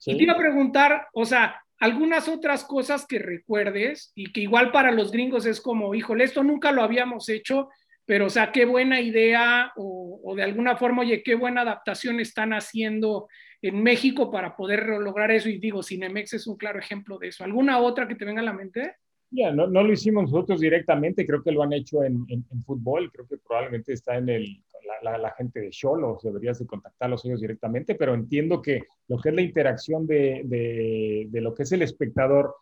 Y 0.04 0.16
te 0.16 0.22
iba 0.22 0.34
a 0.34 0.38
preguntar, 0.38 1.08
o 1.12 1.24
sea, 1.24 1.60
algunas 1.78 2.28
otras 2.28 2.64
cosas 2.64 3.06
que 3.06 3.18
recuerdes 3.18 4.12
y 4.14 4.32
que 4.32 4.40
igual 4.40 4.72
para 4.72 4.92
los 4.92 5.10
gringos 5.10 5.46
es 5.46 5.60
como, 5.60 5.94
híjole, 5.94 6.24
esto 6.24 6.42
nunca 6.42 6.72
lo 6.72 6.82
habíamos 6.82 7.28
hecho, 7.28 7.68
pero 8.04 8.26
o 8.26 8.30
sea, 8.30 8.52
qué 8.52 8.64
buena 8.66 9.00
idea 9.00 9.72
o, 9.76 10.20
o 10.22 10.34
de 10.34 10.42
alguna 10.42 10.76
forma, 10.76 11.02
oye, 11.02 11.22
qué 11.22 11.34
buena 11.34 11.62
adaptación 11.62 12.20
están 12.20 12.52
haciendo 12.52 13.28
en 13.62 13.82
México 13.82 14.30
para 14.30 14.56
poder 14.56 14.86
lograr 14.86 15.30
eso. 15.30 15.48
Y 15.48 15.58
digo, 15.58 15.82
Cinemex 15.82 16.34
es 16.34 16.46
un 16.46 16.56
claro 16.56 16.78
ejemplo 16.78 17.18
de 17.18 17.28
eso. 17.28 17.44
¿Alguna 17.44 17.78
otra 17.78 18.06
que 18.06 18.14
te 18.14 18.24
venga 18.24 18.42
a 18.42 18.44
la 18.44 18.52
mente? 18.52 18.96
Ya, 19.30 19.50
no, 19.52 19.66
no, 19.66 19.82
lo 19.82 19.92
hicimos 19.92 20.30
nosotros 20.30 20.60
directamente, 20.60 21.26
creo 21.26 21.42
que 21.42 21.50
lo 21.50 21.62
han 21.62 21.72
hecho 21.72 22.04
en, 22.04 22.24
en, 22.28 22.44
fútbol, 22.64 23.10
creo 23.10 23.26
que 23.26 23.38
probablemente 23.38 23.92
está 23.92 24.16
en 24.16 24.28
el, 24.28 24.62
la, 25.02 25.18
la, 25.18 25.30
gente 25.32 25.60
de 25.60 25.70
Cholos, 25.70 26.22
deberías 26.22 26.58
de 26.60 26.66
contactarlos 26.66 27.24
ellos 27.24 27.40
directamente, 27.40 27.96
pero 27.96 28.14
entiendo 28.14 28.62
que 28.62 28.84
lo 29.08 29.18
que 29.18 29.30
es 29.30 29.34
la 29.34 29.42
interacción 29.42 30.06
de, 30.06 30.42
de, 30.44 31.26
de, 31.28 31.40
lo 31.40 31.54
que 31.54 31.64
es 31.64 31.72
el 31.72 31.82
espectador 31.82 32.54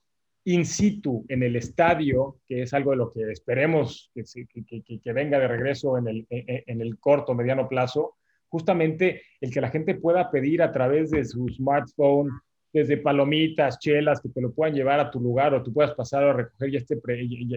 in 0.45 0.65
situ 0.65 1.25
en 1.29 1.43
el 1.43 1.57
estadio, 1.57 2.39
que 2.47 2.63
es 2.63 2.73
algo 2.73 2.93
de 2.93 2.97
lo 2.97 3.13
que 3.13 3.31
esperemos 3.31 4.11
que, 4.15 4.25
que, 4.47 4.83
que, 4.83 5.01
que 5.01 5.13
venga 5.13 5.39
de 5.39 5.49
regreso 5.49 5.99
en 5.99 6.09
el, 6.09 6.27
en 6.31 6.81
el 6.81 6.99
corto, 6.99 7.35
mediano 7.35 7.69
plazo, 7.69 8.17
justamente 8.49 9.23
el 9.41 9.53
que 9.53 9.61
la 9.61 9.71
gente 9.71 9.97
pueda 9.97 10.31
pedir 10.31 10.63
a 10.63 10.73
través 10.73 11.11
de 11.11 11.25
su 11.25 11.49
smartphone, 11.49 12.31
desde 12.75 12.97
palomitas, 12.97 13.79
chelas, 13.79 14.21
que 14.21 14.29
te 14.29 14.41
lo 14.41 14.53
puedan 14.53 14.75
llevar 14.75 14.99
a 14.99 15.09
tu 15.09 15.21
lugar 15.21 15.55
o 15.55 15.63
tú 15.63 15.73
puedas 15.73 15.95
pasar 15.95 16.25
a 16.25 16.33
recoger 16.33 16.73
ya 16.73 16.79
esté, 16.79 17.01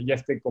ya, 0.06 0.13
esté, 0.13 0.41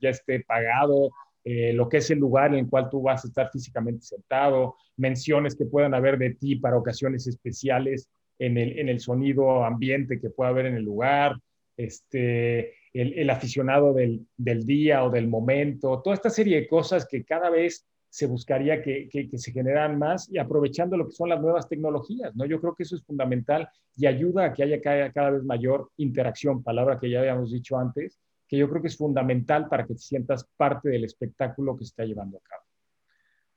ya 0.00 0.10
esté 0.10 0.40
pagado, 0.40 1.12
eh, 1.44 1.72
lo 1.72 1.88
que 1.88 1.98
es 1.98 2.10
el 2.10 2.18
lugar 2.18 2.52
en 2.52 2.64
el 2.64 2.68
cual 2.68 2.90
tú 2.90 3.00
vas 3.00 3.24
a 3.24 3.28
estar 3.28 3.48
físicamente 3.52 4.04
sentado, 4.04 4.74
menciones 4.96 5.54
que 5.54 5.66
puedan 5.66 5.94
haber 5.94 6.18
de 6.18 6.34
ti 6.34 6.56
para 6.56 6.76
ocasiones 6.76 7.28
especiales 7.28 8.08
en 8.40 8.58
el, 8.58 8.76
en 8.80 8.88
el 8.88 8.98
sonido 8.98 9.64
ambiente 9.64 10.20
que 10.20 10.30
pueda 10.30 10.50
haber 10.50 10.66
en 10.66 10.74
el 10.74 10.82
lugar, 10.82 11.38
este, 11.76 12.74
el, 12.92 13.16
el 13.16 13.30
aficionado 13.30 13.94
del, 13.94 14.26
del, 14.36 14.66
día 14.66 15.04
o 15.04 15.10
del 15.10 15.28
momento, 15.28 16.02
toda 16.02 16.14
esta 16.14 16.28
serie 16.28 16.56
de 16.56 16.66
cosas 16.66 17.06
que 17.06 17.24
cada 17.24 17.50
vez 17.50 17.86
se 18.10 18.26
buscaría 18.26 18.82
que, 18.82 19.08
se 19.34 19.52
generan 19.52 19.98
más 19.98 20.30
y 20.32 20.38
aprovechando 20.38 20.96
lo 20.96 21.06
que 21.06 21.12
son 21.12 21.28
las 21.28 21.40
nuevas 21.40 21.68
tecnologías, 21.68 22.34
¿no? 22.34 22.46
Yo 22.46 22.60
creo 22.60 22.74
que 22.74 22.84
eso 22.84 22.96
es 22.96 23.04
fundamental 23.04 23.68
y 23.96 24.06
ayuda 24.06 24.46
a 24.46 24.52
que 24.52 24.62
haya 24.62 24.80
cada, 24.80 25.30
vez 25.30 25.44
mayor 25.44 25.90
interacción, 25.96 26.62
palabra 26.62 26.98
que 26.98 27.10
ya 27.10 27.20
habíamos 27.20 27.52
dicho 27.52 27.78
antes, 27.78 28.18
que 28.46 28.56
yo 28.56 28.68
creo 28.68 28.80
que 28.80 28.88
es 28.88 28.96
fundamental 28.96 29.68
para 29.68 29.86
que 29.86 29.94
te 29.94 30.00
sientas 30.00 30.48
parte 30.56 30.88
del 30.88 31.04
espectáculo 31.04 31.76
que 31.76 31.84
se 31.84 31.90
está 31.90 32.04
llevando 32.04 32.38
a 32.38 32.40
cabo. 32.40 32.62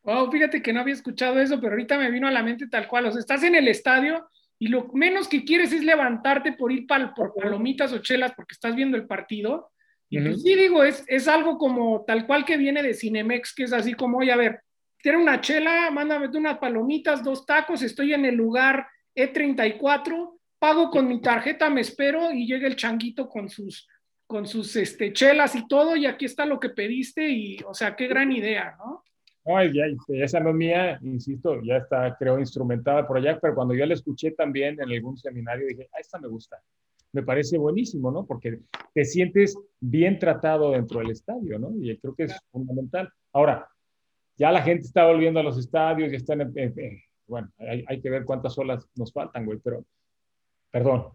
Wow, 0.04 0.32
fíjate 0.32 0.62
que 0.62 0.74
no 0.74 0.82
había 0.82 0.96
escuchado 0.96 1.40
eso, 1.40 1.62
pero 1.62 1.74
ahorita 1.74 1.98
me 1.98 2.12
vino 2.12 2.28
a 2.28 2.32
la 2.32 2.44
mente 2.44 2.68
tal 2.68 2.88
cual. 2.88 3.06
O 3.06 3.12
sea, 3.12 3.20
estás 3.20 3.44
en 3.44 3.56
el 3.56 3.68
estadio 3.68 4.28
y 4.60 4.68
lo 4.68 4.90
menos 4.94 5.28
que 5.28 5.46
quieres 5.46 5.72
es 5.72 5.84
levantarte 5.84 6.54
por 6.54 6.72
ir 6.72 6.86
por 7.16 7.34
palomitas 7.34 7.94
o 7.94 8.00
chelas 8.00 8.34
porque 8.36 8.54
estás 8.54 8.76
viendo 8.76 8.98
el 8.98 9.08
partido 9.08 9.72
y 10.12 10.20
pues 10.20 10.42
sí, 10.42 10.56
digo, 10.56 10.84
es, 10.84 11.06
es 11.08 11.30
algo 11.30 11.58
como 11.58 12.04
tal 12.06 12.28
cual 12.28 12.44
que 12.44 12.58
viene 12.58 12.84
de 12.84 12.94
Cinemex, 12.94 13.56
que 13.56 13.64
es 13.64 13.72
así 13.72 13.94
como, 13.94 14.18
oye, 14.18 14.34
a 14.34 14.36
ver, 14.36 14.60
quiero 14.98 15.22
una 15.22 15.40
chela, 15.40 15.90
mándame 15.90 16.28
unas 16.38 16.58
palomitas, 16.58 17.24
dos 17.24 17.46
tacos, 17.46 17.82
estoy 17.82 18.14
en 18.14 18.26
el 18.26 18.36
lugar 18.36 18.86
E34, 19.16 20.38
pago 20.60 20.90
con 20.92 21.08
mi 21.08 21.22
tarjeta, 21.22 21.70
me 21.70 21.80
espero 21.80 22.30
y 22.30 22.46
llega 22.46 22.68
el 22.68 22.76
changuito 22.76 23.30
con 23.30 23.48
sus, 23.48 23.88
con 24.28 24.46
sus 24.46 24.76
este, 24.76 25.14
chelas 25.14 25.56
y 25.56 25.66
todo, 25.66 25.96
y 25.96 26.06
aquí 26.06 26.26
está 26.26 26.46
lo 26.46 26.60
que 26.60 26.72
pediste, 26.72 27.30
y 27.30 27.60
o 27.66 27.74
sea, 27.74 27.96
qué 27.96 28.08
gran 28.08 28.34
idea, 28.34 28.76
¿no? 28.78 29.04
No, 29.46 29.64
ya, 29.64 29.86
esa 30.10 30.42
no 30.42 30.50
es 30.50 30.56
mía, 30.56 31.00
insisto, 31.02 31.62
ya 31.64 31.78
está, 31.78 32.18
creo, 32.20 32.38
instrumentada 32.38 33.08
por 33.08 33.18
allá, 33.18 33.40
pero 33.40 33.56
cuando 33.56 33.74
yo 33.74 33.86
la 33.86 33.94
escuché 33.94 34.32
también 34.32 34.78
en 34.80 34.92
algún 34.92 35.18
seminario, 35.18 35.68
dije, 35.68 35.88
ah, 35.94 36.00
esta 36.02 36.20
me 36.20 36.28
gusta. 36.28 36.62
Me 37.14 37.24
parece 37.24 37.58
buenísimo, 37.58 38.12
¿no? 38.12 38.26
Porque 38.26 38.60
te 38.94 39.06
sientes 39.06 39.58
bien 39.80 40.20
tratado 40.20 40.72
dentro 40.72 41.00
del 41.00 41.12
estadio, 41.12 41.60
¿no? 41.60 41.72
Y 41.82 41.98
creo 41.98 42.16
que 42.16 42.24
es 42.24 42.40
fundamental. 42.52 43.12
Ahora, 43.34 43.68
ya 44.38 44.52
la 44.52 44.62
gente 44.62 44.88
está 44.88 45.06
volviendo 45.06 45.40
a 45.40 45.44
los 45.44 45.58
estadios, 45.58 46.12
y 46.12 46.16
están, 46.16 46.42
en, 46.42 47.02
bueno, 47.28 47.52
hay, 47.58 47.84
hay, 47.88 48.02
que 48.02 48.10
ver 48.10 48.26
cuántas 48.26 48.58
olas 48.58 48.88
nos 48.96 49.12
faltan, 49.12 49.46
güey, 49.46 49.60
pero, 49.64 49.86
perdón, 50.72 51.10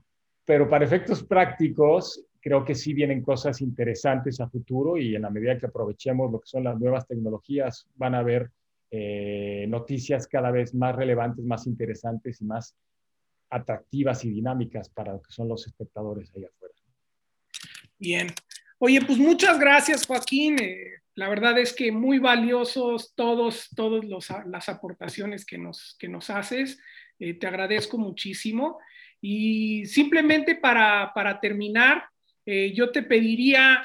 pero 0.44 0.68
para 0.68 0.84
efectos 0.84 1.24
prácticos, 1.24 2.24
creo 2.40 2.64
que 2.64 2.76
sí 2.76 2.94
vienen 2.94 3.22
cosas 3.22 3.60
interesantes 3.60 4.40
a 4.40 4.48
futuro 4.48 4.96
y 4.96 5.16
en 5.16 5.22
la 5.22 5.30
medida 5.30 5.58
que 5.58 5.66
aprovechemos 5.66 6.30
lo 6.30 6.38
que 6.38 6.46
son 6.46 6.62
las 6.62 6.78
nuevas 6.78 7.04
tecnologías, 7.04 7.88
van 7.96 8.14
a 8.14 8.20
haber 8.20 8.52
eh, 8.92 9.66
noticias 9.68 10.28
cada 10.28 10.52
vez 10.52 10.72
más 10.72 10.94
relevantes, 10.94 11.44
más 11.44 11.66
interesantes 11.66 12.40
y 12.40 12.44
más 12.44 12.76
atractivas 13.50 14.24
y 14.24 14.30
dinámicas 14.30 14.88
para 14.88 15.12
lo 15.12 15.22
que 15.22 15.32
son 15.32 15.48
los 15.48 15.66
espectadores 15.66 16.32
ahí 16.34 16.44
afuera. 16.44 16.74
Bien. 17.98 18.28
Oye, 18.78 19.00
pues 19.00 19.18
muchas 19.18 19.58
gracias, 19.58 20.06
Joaquín. 20.06 20.58
Eh, 20.60 21.00
la 21.14 21.28
verdad 21.28 21.58
es 21.58 21.72
que 21.72 21.90
muy 21.90 22.18
valiosos 22.18 23.14
todos, 23.14 23.68
todos 23.74 24.04
las 24.04 24.68
aportaciones 24.68 25.46
que 25.46 25.56
nos, 25.56 25.96
que 25.98 26.08
nos 26.08 26.28
haces. 26.28 26.78
Eh, 27.18 27.34
te 27.34 27.46
agradezco 27.46 27.96
muchísimo. 27.96 28.78
Y 29.20 29.86
simplemente 29.86 30.56
para, 30.56 31.12
para 31.14 31.40
terminar, 31.40 32.04
eh, 32.44 32.72
yo 32.74 32.90
te 32.90 33.02
pediría 33.02 33.82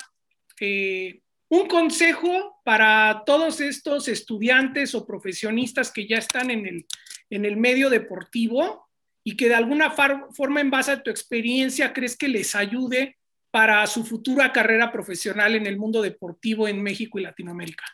un 1.49 1.67
consejo 1.67 2.61
para 2.63 3.23
todos 3.25 3.61
estos 3.61 4.07
estudiantes 4.07 4.93
o 4.93 5.07
profesionistas 5.07 5.91
que 5.91 6.05
ya 6.05 6.17
están 6.17 6.51
en 6.51 6.67
el, 6.67 6.85
en 7.31 7.45
el 7.45 7.57
medio 7.57 7.89
deportivo 7.89 8.90
y 9.23 9.35
que 9.35 9.47
de 9.47 9.55
alguna 9.55 9.91
forma 9.91 10.61
en 10.61 10.71
base 10.71 10.91
a 10.91 11.01
tu 11.01 11.09
experiencia 11.09 11.93
crees 11.93 12.17
que 12.17 12.27
les 12.27 12.55
ayude 12.55 13.17
para 13.51 13.85
su 13.87 14.03
futura 14.03 14.51
carrera 14.51 14.91
profesional 14.91 15.55
en 15.55 15.67
el 15.67 15.77
mundo 15.77 16.01
deportivo 16.01 16.67
en 16.67 16.81
México 16.81 17.19
y 17.19 17.23
Latinoamérica? 17.23 17.85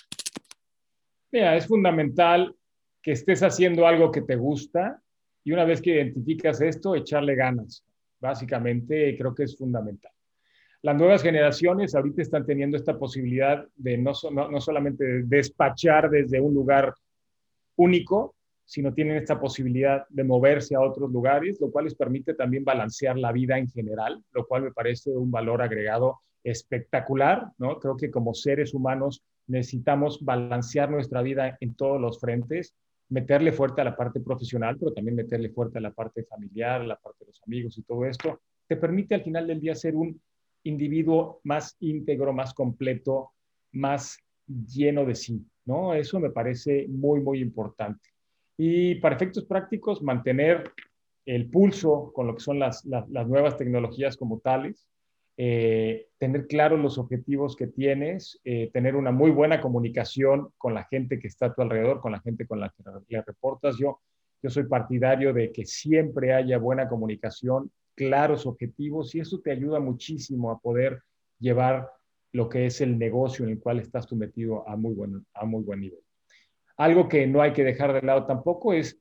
Mira, 1.31 1.55
es 1.55 1.67
fundamental 1.67 2.55
que 3.01 3.11
estés 3.11 3.43
haciendo 3.43 3.87
algo 3.87 4.11
que 4.11 4.21
te 4.21 4.35
gusta 4.35 5.01
y 5.43 5.51
una 5.51 5.65
vez 5.65 5.81
que 5.81 5.91
identificas 5.91 6.61
esto, 6.61 6.95
echarle 6.95 7.35
ganas. 7.35 7.83
Básicamente, 8.19 9.15
creo 9.17 9.35
que 9.35 9.43
es 9.43 9.57
fundamental 9.57 10.11
las 10.87 10.95
nuevas 10.95 11.21
generaciones 11.21 11.95
ahorita 11.95 12.21
están 12.21 12.45
teniendo 12.45 12.77
esta 12.77 12.97
posibilidad 12.97 13.67
de 13.75 13.97
no, 13.97 14.13
no, 14.31 14.61
solamente 14.61 15.23
despachar 15.23 16.09
desde 16.09 16.39
un 16.39 16.53
lugar 16.53 16.93
único, 17.75 18.36
sino 18.67 18.93
tienen 18.93 19.15
esta 19.15 19.39
posibilidad 19.39 20.05
de 20.09 20.25
moverse 20.25 20.75
a 20.75 20.81
otros 20.81 21.09
lugares, 21.09 21.59
lo 21.61 21.71
cual 21.71 21.85
les 21.85 21.95
permite 21.95 22.33
también 22.33 22.65
balancear 22.65 23.17
la 23.17 23.31
vida 23.31 23.57
en 23.57 23.69
general, 23.69 24.21
lo 24.33 24.45
cual 24.45 24.63
me 24.63 24.73
parece 24.73 25.09
un 25.09 25.31
valor 25.31 25.61
agregado 25.61 26.19
espectacular, 26.43 27.49
¿no? 27.57 27.79
Creo 27.79 27.95
que 27.95 28.11
como 28.11 28.33
seres 28.33 28.73
humanos 28.73 29.23
necesitamos 29.47 30.23
balancear 30.23 30.91
nuestra 30.91 31.21
vida 31.21 31.57
en 31.61 31.75
todos 31.75 31.99
los 31.99 32.19
frentes, 32.19 32.75
meterle 33.07 33.53
fuerte 33.53 33.79
a 33.79 33.85
la 33.85 33.95
parte 33.95 34.19
profesional, 34.19 34.75
pero 34.77 34.91
también 34.91 35.15
meterle 35.15 35.49
fuerte 35.49 35.77
a 35.77 35.81
la 35.81 35.93
parte 35.93 36.25
familiar, 36.25 36.81
a 36.81 36.87
la 36.87 36.97
parte 36.97 37.23
de 37.23 37.31
los 37.31 37.41
amigos 37.47 37.77
y 37.77 37.83
todo 37.83 38.05
esto, 38.05 38.41
te 38.67 38.75
permite 38.75 39.15
al 39.15 39.23
final 39.23 39.47
del 39.47 39.61
día 39.61 39.75
ser 39.75 39.95
un 39.95 40.21
individuo 40.63 41.39
más 41.45 41.77
íntegro, 41.79 42.33
más 42.33 42.53
completo, 42.53 43.31
más 43.71 44.17
lleno 44.45 45.05
de 45.05 45.15
sí, 45.15 45.41
¿no? 45.63 45.93
Eso 45.93 46.19
me 46.19 46.31
parece 46.31 46.85
muy, 46.89 47.21
muy 47.21 47.39
importante. 47.39 48.16
Y 48.57 48.95
para 48.95 49.15
efectos 49.15 49.45
prácticos, 49.45 50.01
mantener 50.01 50.71
el 51.25 51.49
pulso 51.49 52.11
con 52.13 52.27
lo 52.27 52.35
que 52.35 52.41
son 52.41 52.57
las, 52.57 52.85
nuevas 52.85 53.57
tecnologías 53.57 54.17
como 54.17 54.39
tales, 54.39 54.87
eh, 55.37 56.07
tener 56.17 56.47
claros 56.47 56.79
los 56.79 56.97
objetivos 56.97 57.55
que 57.55 57.67
tienes, 57.67 58.39
eh, 58.43 58.71
tener 58.73 58.95
una 58.95 59.11
muy 59.11 59.29
buena 59.29 59.61
comunicación 59.61 60.49
con 60.57 60.73
la 60.73 60.85
gente 60.85 61.19
que 61.19 61.27
está 61.27 61.47
a 61.47 61.53
tu 61.53 61.61
alrededor, 61.61 62.01
con 62.01 62.11
la 62.11 62.21
gente 62.21 62.47
con 62.47 62.59
la 62.59 62.69
que 62.69 62.83
le 63.09 63.21
reportas. 63.21 63.77
Yo, 63.77 63.99
yo 64.41 64.49
soy 64.49 64.63
partidario 64.63 65.33
de 65.33 65.51
que 65.51 65.65
siempre 65.65 66.33
haya 66.33 66.57
buena 66.57 66.89
comunicación 66.89 67.71
claros 67.93 68.45
objetivos 68.45 69.13
y 69.13 69.19
eso 69.19 69.39
te 69.39 69.51
ayuda 69.51 69.79
muchísimo 69.79 70.49
a 70.49 70.59
poder 70.59 71.01
llevar 71.39 71.89
lo 72.31 72.47
que 72.47 72.65
es 72.65 72.81
el 72.81 72.97
negocio 72.97 73.45
en 73.45 73.51
el 73.51 73.59
cual 73.59 73.79
estás 73.79 74.07
tú 74.07 74.15
metido 74.15 74.67
a 74.67 74.75
muy 74.75 74.93
buen, 74.93 75.25
a 75.33 75.45
muy 75.45 75.63
buen 75.63 75.81
nivel. 75.81 76.06
Algo 76.77 77.09
que 77.09 77.25
no 77.27 77.41
hay 77.41 77.53
que 77.53 77.63
dejar 77.63 77.93
de 77.93 78.01
lado 78.01 78.25
tampoco 78.25 78.73
es, 78.73 78.99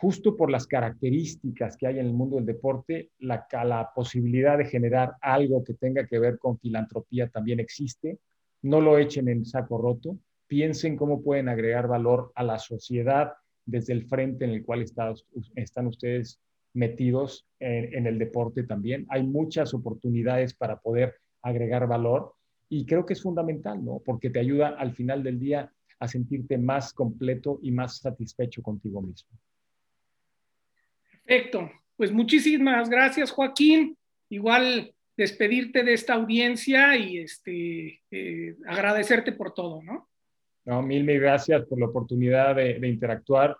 justo 0.00 0.36
por 0.36 0.50
las 0.50 0.66
características 0.66 1.76
que 1.76 1.86
hay 1.86 1.98
en 1.98 2.06
el 2.06 2.12
mundo 2.12 2.36
del 2.36 2.46
deporte, 2.46 3.10
la, 3.18 3.90
posibilidad 3.94 4.56
de 4.56 4.64
generar 4.64 5.14
algo 5.20 5.64
que 5.64 5.74
tenga 5.74 6.06
que 6.06 6.18
ver 6.18 6.38
con 6.38 6.58
filantropía 6.58 7.28
también 7.28 7.60
existe. 7.60 8.18
No 8.62 8.80
lo 8.80 8.98
echen 8.98 9.28
en 9.28 9.44
saco 9.44 9.78
roto. 9.78 10.18
Piensen 10.46 10.96
cómo 10.96 11.22
pueden 11.22 11.48
agregar 11.48 11.88
valor 11.88 12.32
a 12.34 12.42
la 12.44 12.58
sociedad 12.58 13.32
desde 13.64 13.92
el 13.92 14.06
frente 14.06 14.44
en 14.44 14.50
el 14.52 14.64
cual 14.64 14.82
están 14.82 15.86
ustedes 15.86 16.40
metidos 16.72 17.46
en, 17.58 18.06
el 18.06 18.18
deporte 18.18 18.64
también. 18.64 19.06
Hay 19.08 19.22
muchas 19.22 19.74
oportunidades 19.74 20.54
para 20.54 20.80
poder 20.80 21.16
agregar 21.42 21.86
valor 21.86 22.34
y 22.68 22.86
creo 22.86 23.04
que 23.04 23.14
es 23.14 23.22
fundamental, 23.22 23.84
¿no? 23.84 24.00
Porque 24.04 24.30
te 24.30 24.40
ayuda 24.40 24.68
al 24.68 24.92
final 24.92 25.22
del 25.22 25.38
día 25.38 25.72
a 26.00 26.08
sentirte 26.08 26.58
más 26.58 26.92
completo 26.92 27.60
y 27.62 27.70
más 27.70 27.98
satisfecho 27.98 28.62
contigo 28.62 29.02
mismo. 29.02 29.30
Perfecto. 31.24 31.70
Pues 31.96 32.10
muchísimas 32.10 32.88
gracias, 32.88 33.30
Joaquín. 33.30 33.96
Igual 34.30 34.94
despedirte 35.16 35.84
de 35.84 35.92
esta 35.92 36.14
audiencia 36.14 36.96
y 36.96 37.18
este, 37.18 38.00
eh, 38.10 38.56
agradecerte 38.66 39.32
por 39.32 39.52
todo, 39.52 39.82
¿no? 39.82 40.08
No, 40.64 40.82
mil, 40.82 41.04
mil 41.04 41.20
gracias 41.20 41.66
por 41.66 41.78
la 41.78 41.86
oportunidad 41.86 42.56
de, 42.56 42.80
de 42.80 42.88
interactuar. 42.88 43.56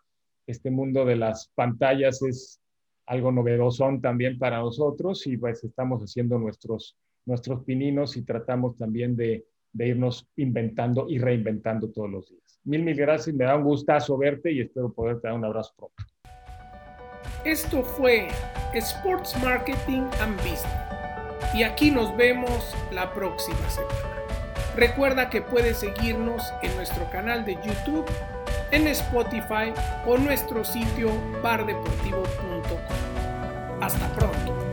Este 0.46 0.70
mundo 0.70 1.04
de 1.04 1.16
las 1.16 1.48
pantallas 1.54 2.22
es 2.22 2.60
algo 3.04 3.30
novedoso 3.30 3.86
también 4.00 4.38
para 4.38 4.60
nosotros 4.60 5.26
y 5.26 5.36
pues 5.36 5.62
estamos 5.62 6.00
haciendo 6.02 6.38
nuestros, 6.38 6.96
nuestros 7.26 7.64
pininos 7.64 8.16
y 8.16 8.22
tratamos 8.22 8.76
también 8.76 9.16
de, 9.16 9.44
de 9.72 9.88
irnos 9.88 10.28
inventando 10.36 11.06
y 11.08 11.18
reinventando 11.18 11.90
todos 11.90 12.10
los 12.10 12.28
días. 12.28 12.60
Mil, 12.64 12.82
mil 12.82 12.96
gracias, 12.96 13.34
me 13.34 13.44
da 13.44 13.56
un 13.56 13.64
gustazo 13.64 14.16
verte 14.18 14.52
y 14.52 14.60
espero 14.60 14.92
poderte 14.92 15.28
dar 15.28 15.36
un 15.36 15.44
abrazo 15.44 15.72
pronto. 15.76 15.96
Esto 17.44 17.82
fue 17.82 18.28
Sports 18.74 19.34
Marketing 19.42 20.02
and 20.20 20.36
Business 20.38 20.90
y 21.54 21.62
aquí 21.62 21.90
nos 21.90 22.14
vemos 22.16 22.74
la 22.92 23.12
próxima 23.12 23.68
semana. 23.70 23.94
Recuerda 24.76 25.30
que 25.30 25.42
puedes 25.42 25.78
seguirnos 25.78 26.52
en 26.62 26.74
nuestro 26.76 27.10
canal 27.10 27.44
de 27.44 27.54
YouTube 27.54 28.06
en 28.70 28.86
Spotify 28.88 29.72
o 30.06 30.16
nuestro 30.16 30.64
sitio 30.64 31.10
bardeportivo.com. 31.42 32.78
Hasta 33.80 34.14
pronto. 34.14 34.69